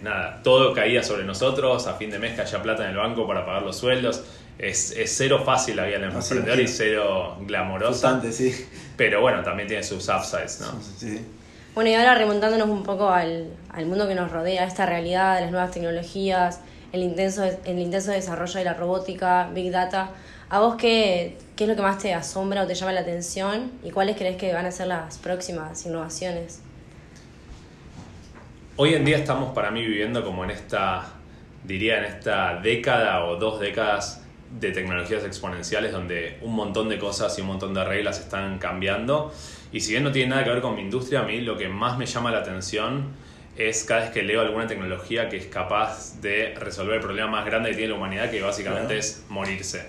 nada, 0.00 0.40
todo 0.44 0.72
caía 0.72 1.02
sobre 1.02 1.24
nosotros, 1.24 1.88
a 1.88 1.94
fin 1.94 2.08
de 2.10 2.20
mes 2.20 2.36
caía 2.36 2.62
plata 2.62 2.84
en 2.84 2.90
el 2.90 2.96
banco 2.96 3.26
para 3.26 3.44
pagar 3.44 3.62
los 3.62 3.76
sueldos, 3.76 4.22
es, 4.56 4.94
cero 5.06 5.42
fácil 5.44 5.74
la 5.74 5.86
vida 5.86 5.98
del 5.98 6.12
emprendedor 6.12 6.60
y 6.60 6.68
cero 6.68 7.36
glamorosa. 7.40 8.22
sí. 8.30 8.54
Pero 8.96 9.20
bueno, 9.20 9.42
también 9.42 9.68
tiene 9.68 9.82
sus 9.82 10.08
upsides, 10.08 10.60
¿no? 10.60 10.80
Sí. 10.80 11.20
Bueno, 11.74 11.90
y 11.90 11.94
ahora 11.94 12.16
remontándonos 12.16 12.68
un 12.68 12.82
poco 12.82 13.08
al, 13.08 13.50
al 13.70 13.86
mundo 13.86 14.08
que 14.08 14.16
nos 14.16 14.32
rodea, 14.32 14.64
esta 14.64 14.86
realidad 14.86 15.36
de 15.36 15.42
las 15.42 15.50
nuevas 15.52 15.70
tecnologías, 15.70 16.60
el 16.92 17.02
intenso, 17.02 17.44
el 17.64 17.78
intenso 17.78 18.10
desarrollo 18.12 18.58
de 18.58 18.64
la 18.64 18.74
robótica, 18.74 19.50
Big 19.54 19.70
Data. 19.70 20.10
¿A 20.50 20.60
vos 20.60 20.76
qué, 20.76 21.36
qué 21.56 21.64
es 21.64 21.70
lo 21.70 21.76
que 21.76 21.82
más 21.82 21.98
te 21.98 22.14
asombra 22.14 22.62
o 22.62 22.66
te 22.66 22.74
llama 22.74 22.92
la 22.92 23.00
atención 23.00 23.72
y 23.84 23.90
cuáles 23.90 24.16
crees 24.16 24.36
que 24.36 24.52
van 24.52 24.64
a 24.64 24.70
ser 24.70 24.86
las 24.86 25.18
próximas 25.18 25.84
innovaciones? 25.84 26.62
Hoy 28.76 28.94
en 28.94 29.04
día 29.04 29.18
estamos 29.18 29.52
para 29.54 29.70
mí 29.70 29.84
viviendo 29.84 30.24
como 30.24 30.44
en 30.44 30.50
esta, 30.50 31.06
diría 31.64 31.98
en 31.98 32.04
esta 32.04 32.60
década 32.60 33.24
o 33.26 33.36
dos 33.36 33.60
décadas 33.60 34.22
de 34.58 34.70
tecnologías 34.70 35.24
exponenciales 35.24 35.92
donde 35.92 36.38
un 36.40 36.54
montón 36.54 36.88
de 36.88 36.98
cosas 36.98 37.36
y 37.38 37.42
un 37.42 37.48
montón 37.48 37.74
de 37.74 37.84
reglas 37.84 38.18
están 38.20 38.58
cambiando. 38.58 39.32
Y 39.72 39.80
si 39.80 39.90
bien 39.90 40.04
no 40.04 40.12
tiene 40.12 40.30
nada 40.30 40.44
que 40.44 40.50
ver 40.50 40.62
con 40.62 40.74
mi 40.76 40.82
industria, 40.82 41.20
a 41.20 41.22
mí 41.24 41.40
lo 41.42 41.58
que 41.58 41.68
más 41.68 41.98
me 41.98 42.06
llama 42.06 42.30
la 42.30 42.38
atención 42.38 43.08
es 43.58 43.82
cada 43.82 44.02
vez 44.02 44.10
que 44.10 44.22
leo 44.22 44.40
alguna 44.40 44.68
tecnología 44.68 45.28
que 45.28 45.36
es 45.36 45.46
capaz 45.46 46.20
de 46.20 46.54
resolver 46.60 46.94
el 46.94 47.00
problema 47.00 47.28
más 47.28 47.44
grande 47.44 47.70
que 47.70 47.76
tiene 47.76 47.90
la 47.90 47.98
humanidad, 47.98 48.30
que 48.30 48.40
básicamente 48.40 48.96
es 48.96 49.24
morirse. 49.28 49.84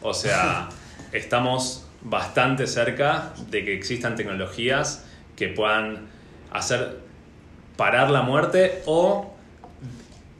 O 0.00 0.14
sea, 0.14 0.70
estamos 1.12 1.86
bastante 2.00 2.66
cerca 2.66 3.34
de 3.50 3.64
que 3.64 3.74
existan 3.74 4.16
tecnologías 4.16 5.04
que 5.36 5.48
puedan 5.48 6.08
hacer 6.50 7.00
parar 7.76 8.10
la 8.10 8.22
muerte 8.22 8.82
o 8.86 9.34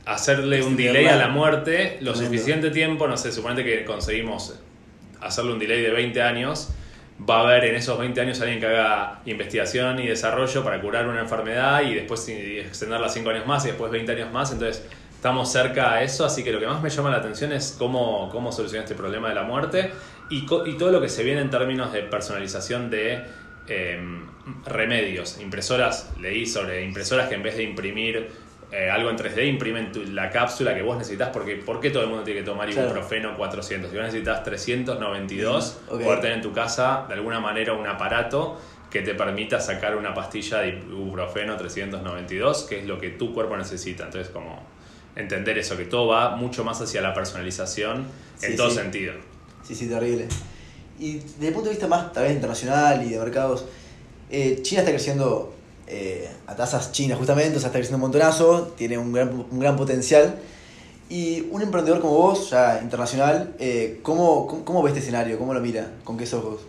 hacerle 0.06 0.62
un 0.62 0.76
delay 0.76 1.06
a 1.06 1.16
la 1.16 1.28
muerte 1.28 1.98
lo 2.00 2.14
suficiente 2.14 2.70
tiempo, 2.70 3.06
no 3.06 3.16
sé, 3.16 3.32
suponete 3.32 3.64
que 3.64 3.84
conseguimos 3.84 4.58
hacerle 5.20 5.52
un 5.52 5.58
delay 5.58 5.82
de 5.82 5.90
20 5.90 6.22
años 6.22 6.72
va 7.28 7.38
a 7.38 7.40
haber 7.42 7.64
en 7.66 7.76
esos 7.76 7.98
20 7.98 8.20
años 8.20 8.40
alguien 8.40 8.60
que 8.60 8.66
haga 8.66 9.20
investigación 9.26 9.98
y 10.00 10.06
desarrollo 10.06 10.64
para 10.64 10.80
curar 10.80 11.06
una 11.06 11.20
enfermedad 11.20 11.82
y 11.82 11.94
después 11.94 12.28
extenderla 12.28 13.08
5 13.08 13.30
años 13.30 13.46
más 13.46 13.64
y 13.64 13.68
después 13.68 13.90
20 13.92 14.12
años 14.12 14.32
más. 14.32 14.52
Entonces, 14.52 14.84
estamos 15.14 15.52
cerca 15.52 15.92
a 15.92 16.02
eso, 16.02 16.24
así 16.24 16.42
que 16.42 16.50
lo 16.50 16.58
que 16.58 16.66
más 16.66 16.82
me 16.82 16.90
llama 16.90 17.10
la 17.10 17.18
atención 17.18 17.52
es 17.52 17.76
cómo, 17.78 18.28
cómo 18.30 18.50
solucionar 18.50 18.84
este 18.84 18.96
problema 18.96 19.28
de 19.28 19.34
la 19.34 19.44
muerte 19.44 19.92
y, 20.30 20.46
todo 20.46 20.90
lo 20.90 21.00
que 21.00 21.08
se 21.08 21.22
viene 21.22 21.40
en 21.40 21.50
términos 21.50 21.92
de 21.92 22.02
personalización 22.02 22.90
de 22.90 23.22
em, 23.68 24.26
remedios. 24.66 25.38
Impresoras, 25.40 26.12
leí 26.20 26.46
sobre 26.46 26.82
impresoras 26.84 27.28
que 27.28 27.34
en 27.34 27.42
vez 27.42 27.56
de 27.56 27.62
imprimir 27.64 28.30
eh, 28.72 28.90
algo 28.90 29.10
en 29.10 29.18
3D, 29.18 29.46
imprimen 29.48 29.92
la 30.14 30.30
cápsula 30.30 30.74
que 30.74 30.80
vos 30.80 30.96
necesitas, 30.96 31.28
porque 31.28 31.56
¿por 31.56 31.78
qué 31.78 31.90
todo 31.90 32.04
el 32.04 32.08
mundo 32.08 32.24
tiene 32.24 32.40
que 32.40 32.46
tomar 32.46 32.70
ibuprofeno 32.70 33.36
400? 33.36 33.90
Si 33.90 33.96
vos 33.96 34.06
necesitas 34.06 34.42
392, 34.42 35.80
poder 35.88 36.20
tener 36.22 36.36
en 36.38 36.42
tu 36.42 36.52
casa 36.52 37.04
de 37.06 37.14
alguna 37.14 37.38
manera 37.38 37.74
un 37.74 37.86
aparato 37.86 38.58
que 38.90 39.02
te 39.02 39.14
permita 39.14 39.60
sacar 39.60 39.94
una 39.94 40.14
pastilla 40.14 40.60
de 40.60 40.70
ibuprofeno 40.70 41.56
392, 41.56 42.62
que 42.62 42.80
es 42.80 42.86
lo 42.86 42.98
que 42.98 43.10
tu 43.10 43.34
cuerpo 43.34 43.58
necesita. 43.58 44.04
Entonces, 44.04 44.30
como 44.32 44.62
entender 45.16 45.58
eso, 45.58 45.76
que 45.76 45.84
todo 45.84 46.08
va 46.08 46.36
mucho 46.36 46.64
más 46.64 46.80
hacia 46.80 47.02
la 47.02 47.12
personalización 47.12 48.06
en 48.40 48.56
todo 48.56 48.70
sentido. 48.70 49.12
Sí, 49.62 49.74
sí, 49.74 49.86
terrible. 49.86 50.28
Y 50.98 51.18
desde 51.18 51.48
el 51.48 51.52
punto 51.52 51.68
de 51.68 51.74
vista 51.74 51.88
más, 51.88 52.10
tal 52.12 52.24
vez 52.24 52.32
internacional 52.32 53.04
y 53.04 53.10
de 53.10 53.18
mercados, 53.18 53.66
eh, 54.30 54.60
China 54.62 54.80
está 54.80 54.92
creciendo 54.92 55.54
eh, 55.86 56.30
a 56.46 56.54
tasas 56.54 56.92
chinas 56.92 57.18
justamente, 57.18 57.56
o 57.56 57.60
sea, 57.60 57.68
está 57.68 57.78
creciendo 57.78 57.96
un 57.96 58.02
montonazo, 58.02 58.74
tiene 58.76 58.98
un 58.98 59.12
gran, 59.12 59.46
un 59.50 59.60
gran 59.60 59.76
potencial. 59.76 60.38
Y 61.10 61.48
un 61.50 61.60
emprendedor 61.60 62.00
como 62.00 62.14
vos, 62.14 62.48
ya 62.48 62.80
internacional, 62.82 63.54
eh, 63.58 64.00
¿cómo, 64.02 64.64
cómo, 64.64 64.82
ve 64.82 64.90
este 64.90 65.00
escenario? 65.00 65.38
¿Cómo 65.38 65.52
lo 65.52 65.60
mira? 65.60 65.92
¿Con 66.04 66.16
qué 66.16 66.24
ojos? 66.34 66.62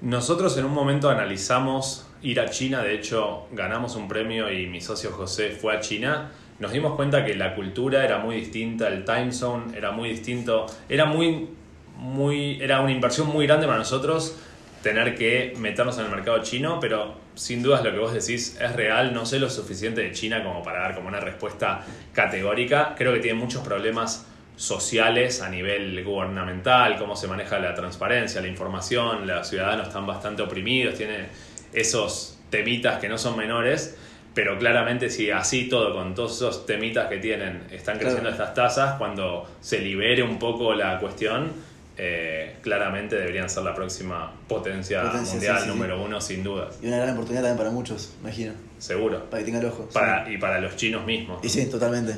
Nosotros 0.00 0.56
en 0.58 0.64
un 0.64 0.72
momento 0.72 1.10
analizamos 1.10 2.06
ir 2.22 2.38
a 2.38 2.48
China, 2.50 2.82
de 2.82 2.94
hecho 2.94 3.48
ganamos 3.50 3.96
un 3.96 4.06
premio 4.06 4.52
y 4.52 4.68
mi 4.68 4.80
socio 4.80 5.10
José 5.10 5.50
fue 5.50 5.76
a 5.76 5.80
China. 5.80 6.30
Nos 6.60 6.70
dimos 6.70 6.94
cuenta 6.94 7.24
que 7.24 7.34
la 7.34 7.56
cultura 7.56 8.04
era 8.04 8.18
muy 8.18 8.36
distinta, 8.36 8.86
el 8.86 9.04
time 9.04 9.32
zone 9.32 9.76
era 9.76 9.90
muy 9.90 10.10
distinto, 10.10 10.66
era 10.88 11.06
muy, 11.06 11.48
muy, 11.96 12.62
era 12.62 12.80
una 12.80 12.92
inversión 12.92 13.26
muy 13.26 13.48
grande 13.48 13.66
para 13.66 13.78
nosotros 13.78 14.36
tener 14.82 15.14
que 15.14 15.54
meternos 15.58 15.98
en 15.98 16.06
el 16.06 16.10
mercado 16.10 16.42
chino, 16.42 16.78
pero 16.80 17.14
sin 17.34 17.62
dudas 17.62 17.84
lo 17.84 17.92
que 17.92 17.98
vos 17.98 18.12
decís 18.12 18.58
es 18.60 18.72
real, 18.74 19.14
no 19.14 19.24
sé 19.24 19.38
lo 19.38 19.48
suficiente 19.48 20.02
de 20.02 20.12
China 20.12 20.42
como 20.42 20.62
para 20.62 20.80
dar 20.80 20.94
como 20.94 21.08
una 21.08 21.20
respuesta 21.20 21.84
categórica, 22.12 22.94
creo 22.96 23.12
que 23.12 23.20
tiene 23.20 23.38
muchos 23.38 23.62
problemas 23.62 24.26
sociales 24.56 25.40
a 25.40 25.48
nivel 25.48 26.04
gubernamental, 26.04 26.98
cómo 26.98 27.16
se 27.16 27.26
maneja 27.26 27.58
la 27.58 27.74
transparencia, 27.74 28.40
la 28.40 28.48
información, 28.48 29.26
los 29.26 29.48
ciudadanos 29.48 29.88
están 29.88 30.06
bastante 30.06 30.42
oprimidos, 30.42 30.94
tiene 30.94 31.26
esos 31.72 32.38
temitas 32.50 33.00
que 33.00 33.08
no 33.08 33.16
son 33.16 33.36
menores, 33.36 33.96
pero 34.34 34.58
claramente 34.58 35.10
si 35.10 35.30
así 35.30 35.68
todo, 35.68 35.94
con 35.94 36.14
todos 36.14 36.36
esos 36.36 36.66
temitas 36.66 37.08
que 37.08 37.18
tienen, 37.18 37.64
están 37.70 37.98
creciendo 37.98 38.28
estas 38.30 38.54
tasas, 38.54 38.96
cuando 38.96 39.48
se 39.60 39.80
libere 39.80 40.22
un 40.22 40.38
poco 40.38 40.74
la 40.74 40.98
cuestión, 40.98 41.52
eh, 41.98 42.56
claramente 42.62 43.16
deberían 43.16 43.50
ser 43.50 43.64
la 43.64 43.74
próxima 43.74 44.32
potencia, 44.48 45.04
mundial 45.04 45.68
número 45.68 46.02
uno, 46.02 46.20
sin 46.20 46.42
duda. 46.42 46.70
Y 46.82 46.86
una 46.86 46.98
gran 46.98 47.10
oportunidad 47.10 47.42
también 47.42 47.58
para 47.58 47.70
muchos, 47.70 48.14
imagino. 48.20 48.52
Seguro. 48.78 49.28
Para 49.30 49.40
que 49.40 49.44
tengan 49.44 49.62
el 49.62 49.68
ojo. 49.68 49.88
Para, 49.92 50.30
Y 50.30 50.38
para 50.38 50.60
los 50.60 50.76
chinos 50.76 51.04
mismos. 51.04 51.44
Y 51.44 51.48
sí, 51.48 51.66
totalmente. 51.66 52.16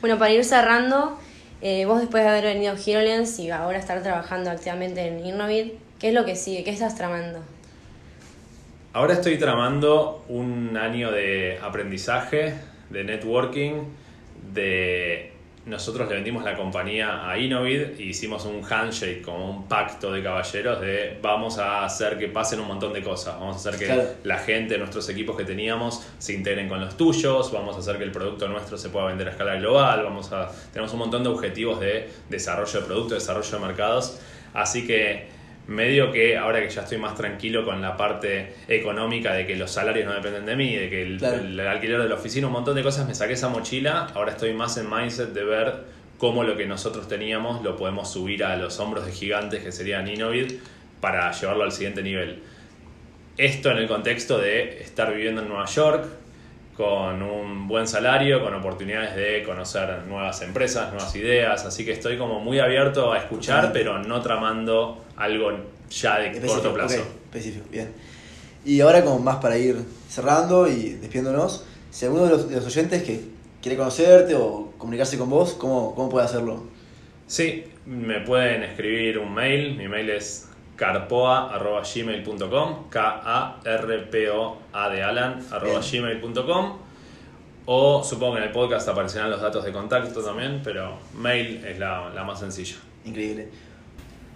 Bueno, 0.00 0.18
para 0.18 0.32
ir 0.32 0.44
cerrando, 0.44 1.18
eh, 1.60 1.84
vos 1.86 2.00
después 2.00 2.22
de 2.22 2.28
haber 2.28 2.44
venido 2.44 2.72
a 2.72 2.76
HeroLens 2.76 3.38
y 3.38 3.50
ahora 3.50 3.78
estar 3.78 4.02
trabajando 4.02 4.50
activamente 4.50 5.06
en 5.06 5.24
Innovid, 5.24 5.72
¿qué 5.98 6.08
es 6.08 6.14
lo 6.14 6.24
que 6.24 6.36
sigue? 6.36 6.64
¿Qué 6.64 6.70
estás 6.70 6.96
tramando? 6.96 7.40
Ahora 8.92 9.14
estoy 9.14 9.38
tramando 9.38 10.24
un 10.28 10.76
año 10.76 11.12
de 11.12 11.58
aprendizaje, 11.62 12.54
de 12.90 13.04
networking, 13.04 13.82
de 14.52 15.32
nosotros 15.68 16.08
le 16.08 16.14
vendimos 16.14 16.44
la 16.44 16.56
compañía 16.56 17.28
a 17.28 17.38
Innovid 17.38 17.98
y 17.98 18.10
hicimos 18.10 18.44
un 18.46 18.64
handshake, 18.64 19.22
como 19.22 19.50
un 19.50 19.68
pacto 19.68 20.12
de 20.12 20.22
caballeros 20.22 20.80
de 20.80 21.18
vamos 21.20 21.58
a 21.58 21.84
hacer 21.84 22.18
que 22.18 22.28
pasen 22.28 22.60
un 22.60 22.68
montón 22.68 22.92
de 22.92 23.02
cosas, 23.02 23.38
vamos 23.38 23.56
a 23.56 23.68
hacer 23.68 23.78
que 23.78 24.06
la 24.24 24.38
gente, 24.38 24.78
nuestros 24.78 25.08
equipos 25.08 25.36
que 25.36 25.44
teníamos 25.44 26.06
se 26.18 26.32
integren 26.32 26.68
con 26.68 26.80
los 26.80 26.96
tuyos, 26.96 27.52
vamos 27.52 27.76
a 27.76 27.80
hacer 27.80 27.98
que 27.98 28.04
el 28.04 28.12
producto 28.12 28.48
nuestro 28.48 28.78
se 28.78 28.88
pueda 28.88 29.06
vender 29.06 29.28
a 29.28 29.30
escala 29.32 29.56
global, 29.56 30.02
vamos 30.04 30.32
a 30.32 30.50
tenemos 30.72 30.92
un 30.92 31.00
montón 31.00 31.22
de 31.22 31.28
objetivos 31.28 31.80
de 31.80 32.08
desarrollo 32.28 32.80
de 32.80 32.86
producto, 32.86 33.14
desarrollo 33.14 33.50
de 33.50 33.66
mercados, 33.66 34.18
así 34.54 34.86
que 34.86 35.37
medio 35.68 36.10
que 36.10 36.36
ahora 36.36 36.60
que 36.62 36.70
ya 36.70 36.82
estoy 36.82 36.98
más 36.98 37.14
tranquilo 37.14 37.64
con 37.64 37.80
la 37.80 37.96
parte 37.96 38.54
económica 38.66 39.34
de 39.34 39.46
que 39.46 39.54
los 39.54 39.70
salarios 39.70 40.06
no 40.06 40.14
dependen 40.14 40.46
de 40.46 40.56
mí, 40.56 40.74
de 40.74 40.88
que 40.88 41.02
el, 41.02 41.60
alquiler 41.60 42.02
de 42.02 42.08
la 42.08 42.14
oficina, 42.14 42.46
un 42.46 42.54
montón 42.54 42.74
de 42.74 42.82
cosas, 42.82 43.06
me 43.06 43.14
saqué 43.14 43.34
esa 43.34 43.50
mochila, 43.50 44.08
ahora 44.14 44.32
estoy 44.32 44.54
más 44.54 44.78
en 44.78 44.88
mindset 44.90 45.28
de 45.34 45.44
ver 45.44 45.74
cómo 46.16 46.42
lo 46.42 46.56
que 46.56 46.66
nosotros 46.66 47.06
teníamos 47.06 47.62
lo 47.62 47.76
podemos 47.76 48.10
subir 48.10 48.44
a 48.44 48.56
los 48.56 48.80
hombros 48.80 49.04
de 49.04 49.12
gigantes 49.12 49.62
que 49.62 49.70
serían 49.70 50.08
Innovid 50.08 50.54
para 51.02 51.30
llevarlo 51.32 51.64
al 51.64 51.72
siguiente 51.72 52.02
nivel. 52.02 52.42
Esto 53.36 53.70
en 53.70 53.78
el 53.78 53.86
contexto 53.86 54.38
de 54.38 54.80
estar 54.80 55.14
viviendo 55.14 55.42
en 55.42 55.48
Nueva 55.48 55.66
York, 55.66 56.06
con 56.78 57.22
un 57.22 57.68
buen 57.68 57.86
salario, 57.86 58.42
con 58.42 58.54
oportunidades 58.54 59.14
de 59.16 59.42
conocer 59.42 60.04
nuevas 60.06 60.40
empresas, 60.42 60.92
nuevas 60.92 61.14
ideas, 61.14 61.64
así 61.66 61.84
que 61.84 61.92
estoy 61.92 62.16
como 62.16 62.40
muy 62.40 62.58
abierto 62.58 63.12
a 63.12 63.18
escuchar, 63.18 63.70
pero 63.72 63.98
no 63.98 64.22
tramando 64.22 65.04
algo 65.18 65.50
ya 65.90 66.18
de 66.18 66.40
corto 66.40 66.72
plazo. 66.72 66.96
específico, 66.96 67.66
bien. 67.70 67.92
Y 68.64 68.80
ahora 68.80 69.04
como 69.04 69.18
más 69.18 69.36
para 69.36 69.58
ir 69.58 69.76
cerrando 70.08 70.66
y 70.68 70.94
despiéndonos, 70.94 71.66
si 71.90 72.06
alguno 72.06 72.26
de 72.26 72.54
los, 72.54 72.66
oyentes 72.66 73.02
que 73.02 73.20
quiere 73.62 73.76
conocerte 73.76 74.34
o 74.34 74.72
comunicarse 74.78 75.18
con 75.18 75.30
vos, 75.30 75.54
¿cómo, 75.54 75.94
¿cómo 75.94 76.08
puede 76.08 76.26
hacerlo? 76.26 76.64
Sí, 77.26 77.64
me 77.86 78.20
pueden 78.20 78.62
escribir 78.62 79.18
un 79.18 79.34
mail, 79.34 79.76
mi 79.76 79.88
mail 79.88 80.10
es 80.10 80.48
carpoa.gmail.com, 80.76 82.88
K-A-R-P-O-A 82.88 84.90
de 84.90 85.02
Alan, 85.02 85.44
arroba 85.50 85.80
gmail.com. 85.80 86.78
O 87.66 88.02
supongo 88.02 88.34
que 88.34 88.38
en 88.38 88.44
el 88.46 88.52
podcast 88.52 88.88
aparecerán 88.88 89.30
los 89.30 89.42
datos 89.42 89.62
de 89.64 89.72
contacto 89.72 90.22
también, 90.22 90.62
pero 90.64 90.96
mail 91.14 91.62
es 91.66 91.78
la, 91.78 92.10
la, 92.14 92.24
más 92.24 92.40
sencilla. 92.40 92.76
Increíble. 93.04 93.50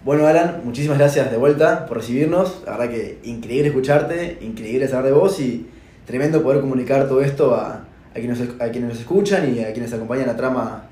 Bueno, 0.03 0.27
Alan, 0.27 0.63
muchísimas 0.65 0.97
gracias 0.97 1.31
de 1.31 1.37
vuelta 1.37 1.85
por 1.85 1.95
recibirnos. 1.95 2.61
La 2.65 2.73
verdad 2.75 2.93
que 2.93 3.19
increíble 3.23 3.69
escucharte, 3.69 4.37
increíble 4.41 4.85
saber 4.89 5.05
de 5.05 5.11
vos 5.17 5.39
y 5.39 5.65
tremendo 6.05 6.43
poder 6.43 6.59
comunicar 6.59 7.07
todo 7.07 7.21
esto 7.21 7.55
a, 7.55 7.85
a, 8.11 8.13
quienes, 8.13 8.41
a 8.41 8.69
quienes 8.69 8.89
nos 8.89 8.99
escuchan 8.99 9.55
y 9.55 9.63
a 9.63 9.71
quienes 9.71 9.93
acompañan 9.93 10.27
la 10.27 10.35
trama 10.35 10.83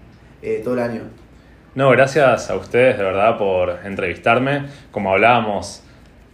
eh, 0.42 0.62
todo 0.64 0.76
el 0.76 0.80
año. 0.80 1.02
No, 1.76 1.90
gracias 1.90 2.50
a 2.50 2.56
ustedes 2.56 2.98
de 2.98 3.04
verdad 3.04 3.38
por 3.38 3.80
entrevistarme. 3.84 4.68
Como 4.92 5.12
hablábamos 5.12 5.84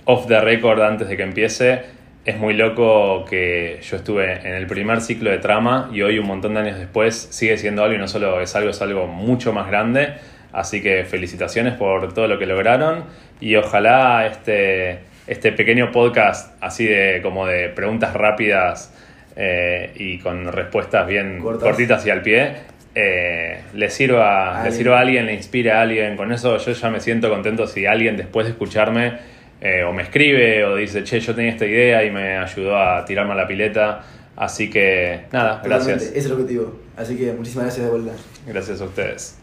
off 0.05 0.27
the 0.27 0.39
record 0.39 0.79
antes 0.79 1.07
de 1.07 1.17
que 1.17 1.23
empiece, 1.23 1.81
es 2.25 2.37
muy 2.37 2.53
loco 2.53 3.25
que 3.25 3.79
yo 3.81 3.97
estuve 3.97 4.47
en 4.47 4.53
el 4.53 4.67
primer 4.67 5.01
ciclo 5.01 5.31
de 5.31 5.39
trama 5.39 5.89
y 5.91 6.03
hoy 6.03 6.19
un 6.19 6.27
montón 6.27 6.53
de 6.53 6.59
años 6.59 6.77
después 6.77 7.15
sigue 7.31 7.57
siendo 7.57 7.83
algo 7.83 7.95
y 7.95 7.97
no 7.97 8.07
solo 8.07 8.39
es 8.39 8.55
algo, 8.55 8.69
es 8.69 8.79
algo 8.83 9.07
mucho 9.07 9.51
más 9.51 9.65
grande. 9.65 10.13
Así 10.57 10.81
que 10.81 11.05
felicitaciones 11.05 11.75
por 11.75 12.15
todo 12.15 12.27
lo 12.27 12.39
que 12.39 12.47
lograron 12.47 13.03
y 13.39 13.55
ojalá 13.57 14.25
este, 14.25 15.01
este 15.27 15.51
pequeño 15.51 15.91
podcast 15.91 16.51
así 16.63 16.85
de 16.85 17.19
como 17.21 17.45
de 17.45 17.69
preguntas 17.69 18.15
rápidas 18.15 18.91
eh, 19.35 19.91
y 19.95 20.17
con 20.17 20.51
respuestas 20.51 21.05
bien 21.05 21.41
cortitas 21.41 22.03
y 22.07 22.09
al 22.09 22.23
pie 22.23 22.55
eh, 22.95 23.59
le, 23.75 23.91
sirva, 23.91 24.63
le 24.63 24.71
sirva 24.71 24.97
a 24.97 25.01
alguien, 25.01 25.27
le 25.27 25.35
inspire 25.35 25.73
a 25.73 25.81
alguien. 25.81 26.17
Con 26.17 26.31
eso 26.31 26.57
yo 26.57 26.71
ya 26.71 26.89
me 26.89 27.01
siento 27.01 27.29
contento 27.29 27.67
si 27.67 27.85
alguien 27.85 28.17
después 28.17 28.47
de 28.47 28.53
escucharme 28.53 29.19
eh, 29.61 29.83
o 29.83 29.93
me 29.93 30.01
escribe 30.01 30.65
o 30.65 30.75
dice, 30.75 31.03
che, 31.03 31.19
yo 31.19 31.35
tenía 31.35 31.51
esta 31.51 31.67
idea 31.67 32.03
y 32.03 32.09
me 32.09 32.35
ayudó 32.35 32.75
a 32.75 33.05
tirarme 33.05 33.33
a 33.33 33.35
la 33.35 33.47
pileta. 33.47 34.03
Así 34.35 34.71
que 34.71 35.25
nada, 35.31 35.61
gracias. 35.63 36.01
Ese 36.01 36.17
es 36.17 36.25
el 36.25 36.31
objetivo. 36.31 36.79
Así 36.95 37.15
que 37.15 37.31
muchísimas 37.33 37.65
gracias 37.65 37.85
de 37.85 37.91
vuelta. 37.91 38.13
Gracias 38.47 38.81
a 38.81 38.85
ustedes. 38.85 39.37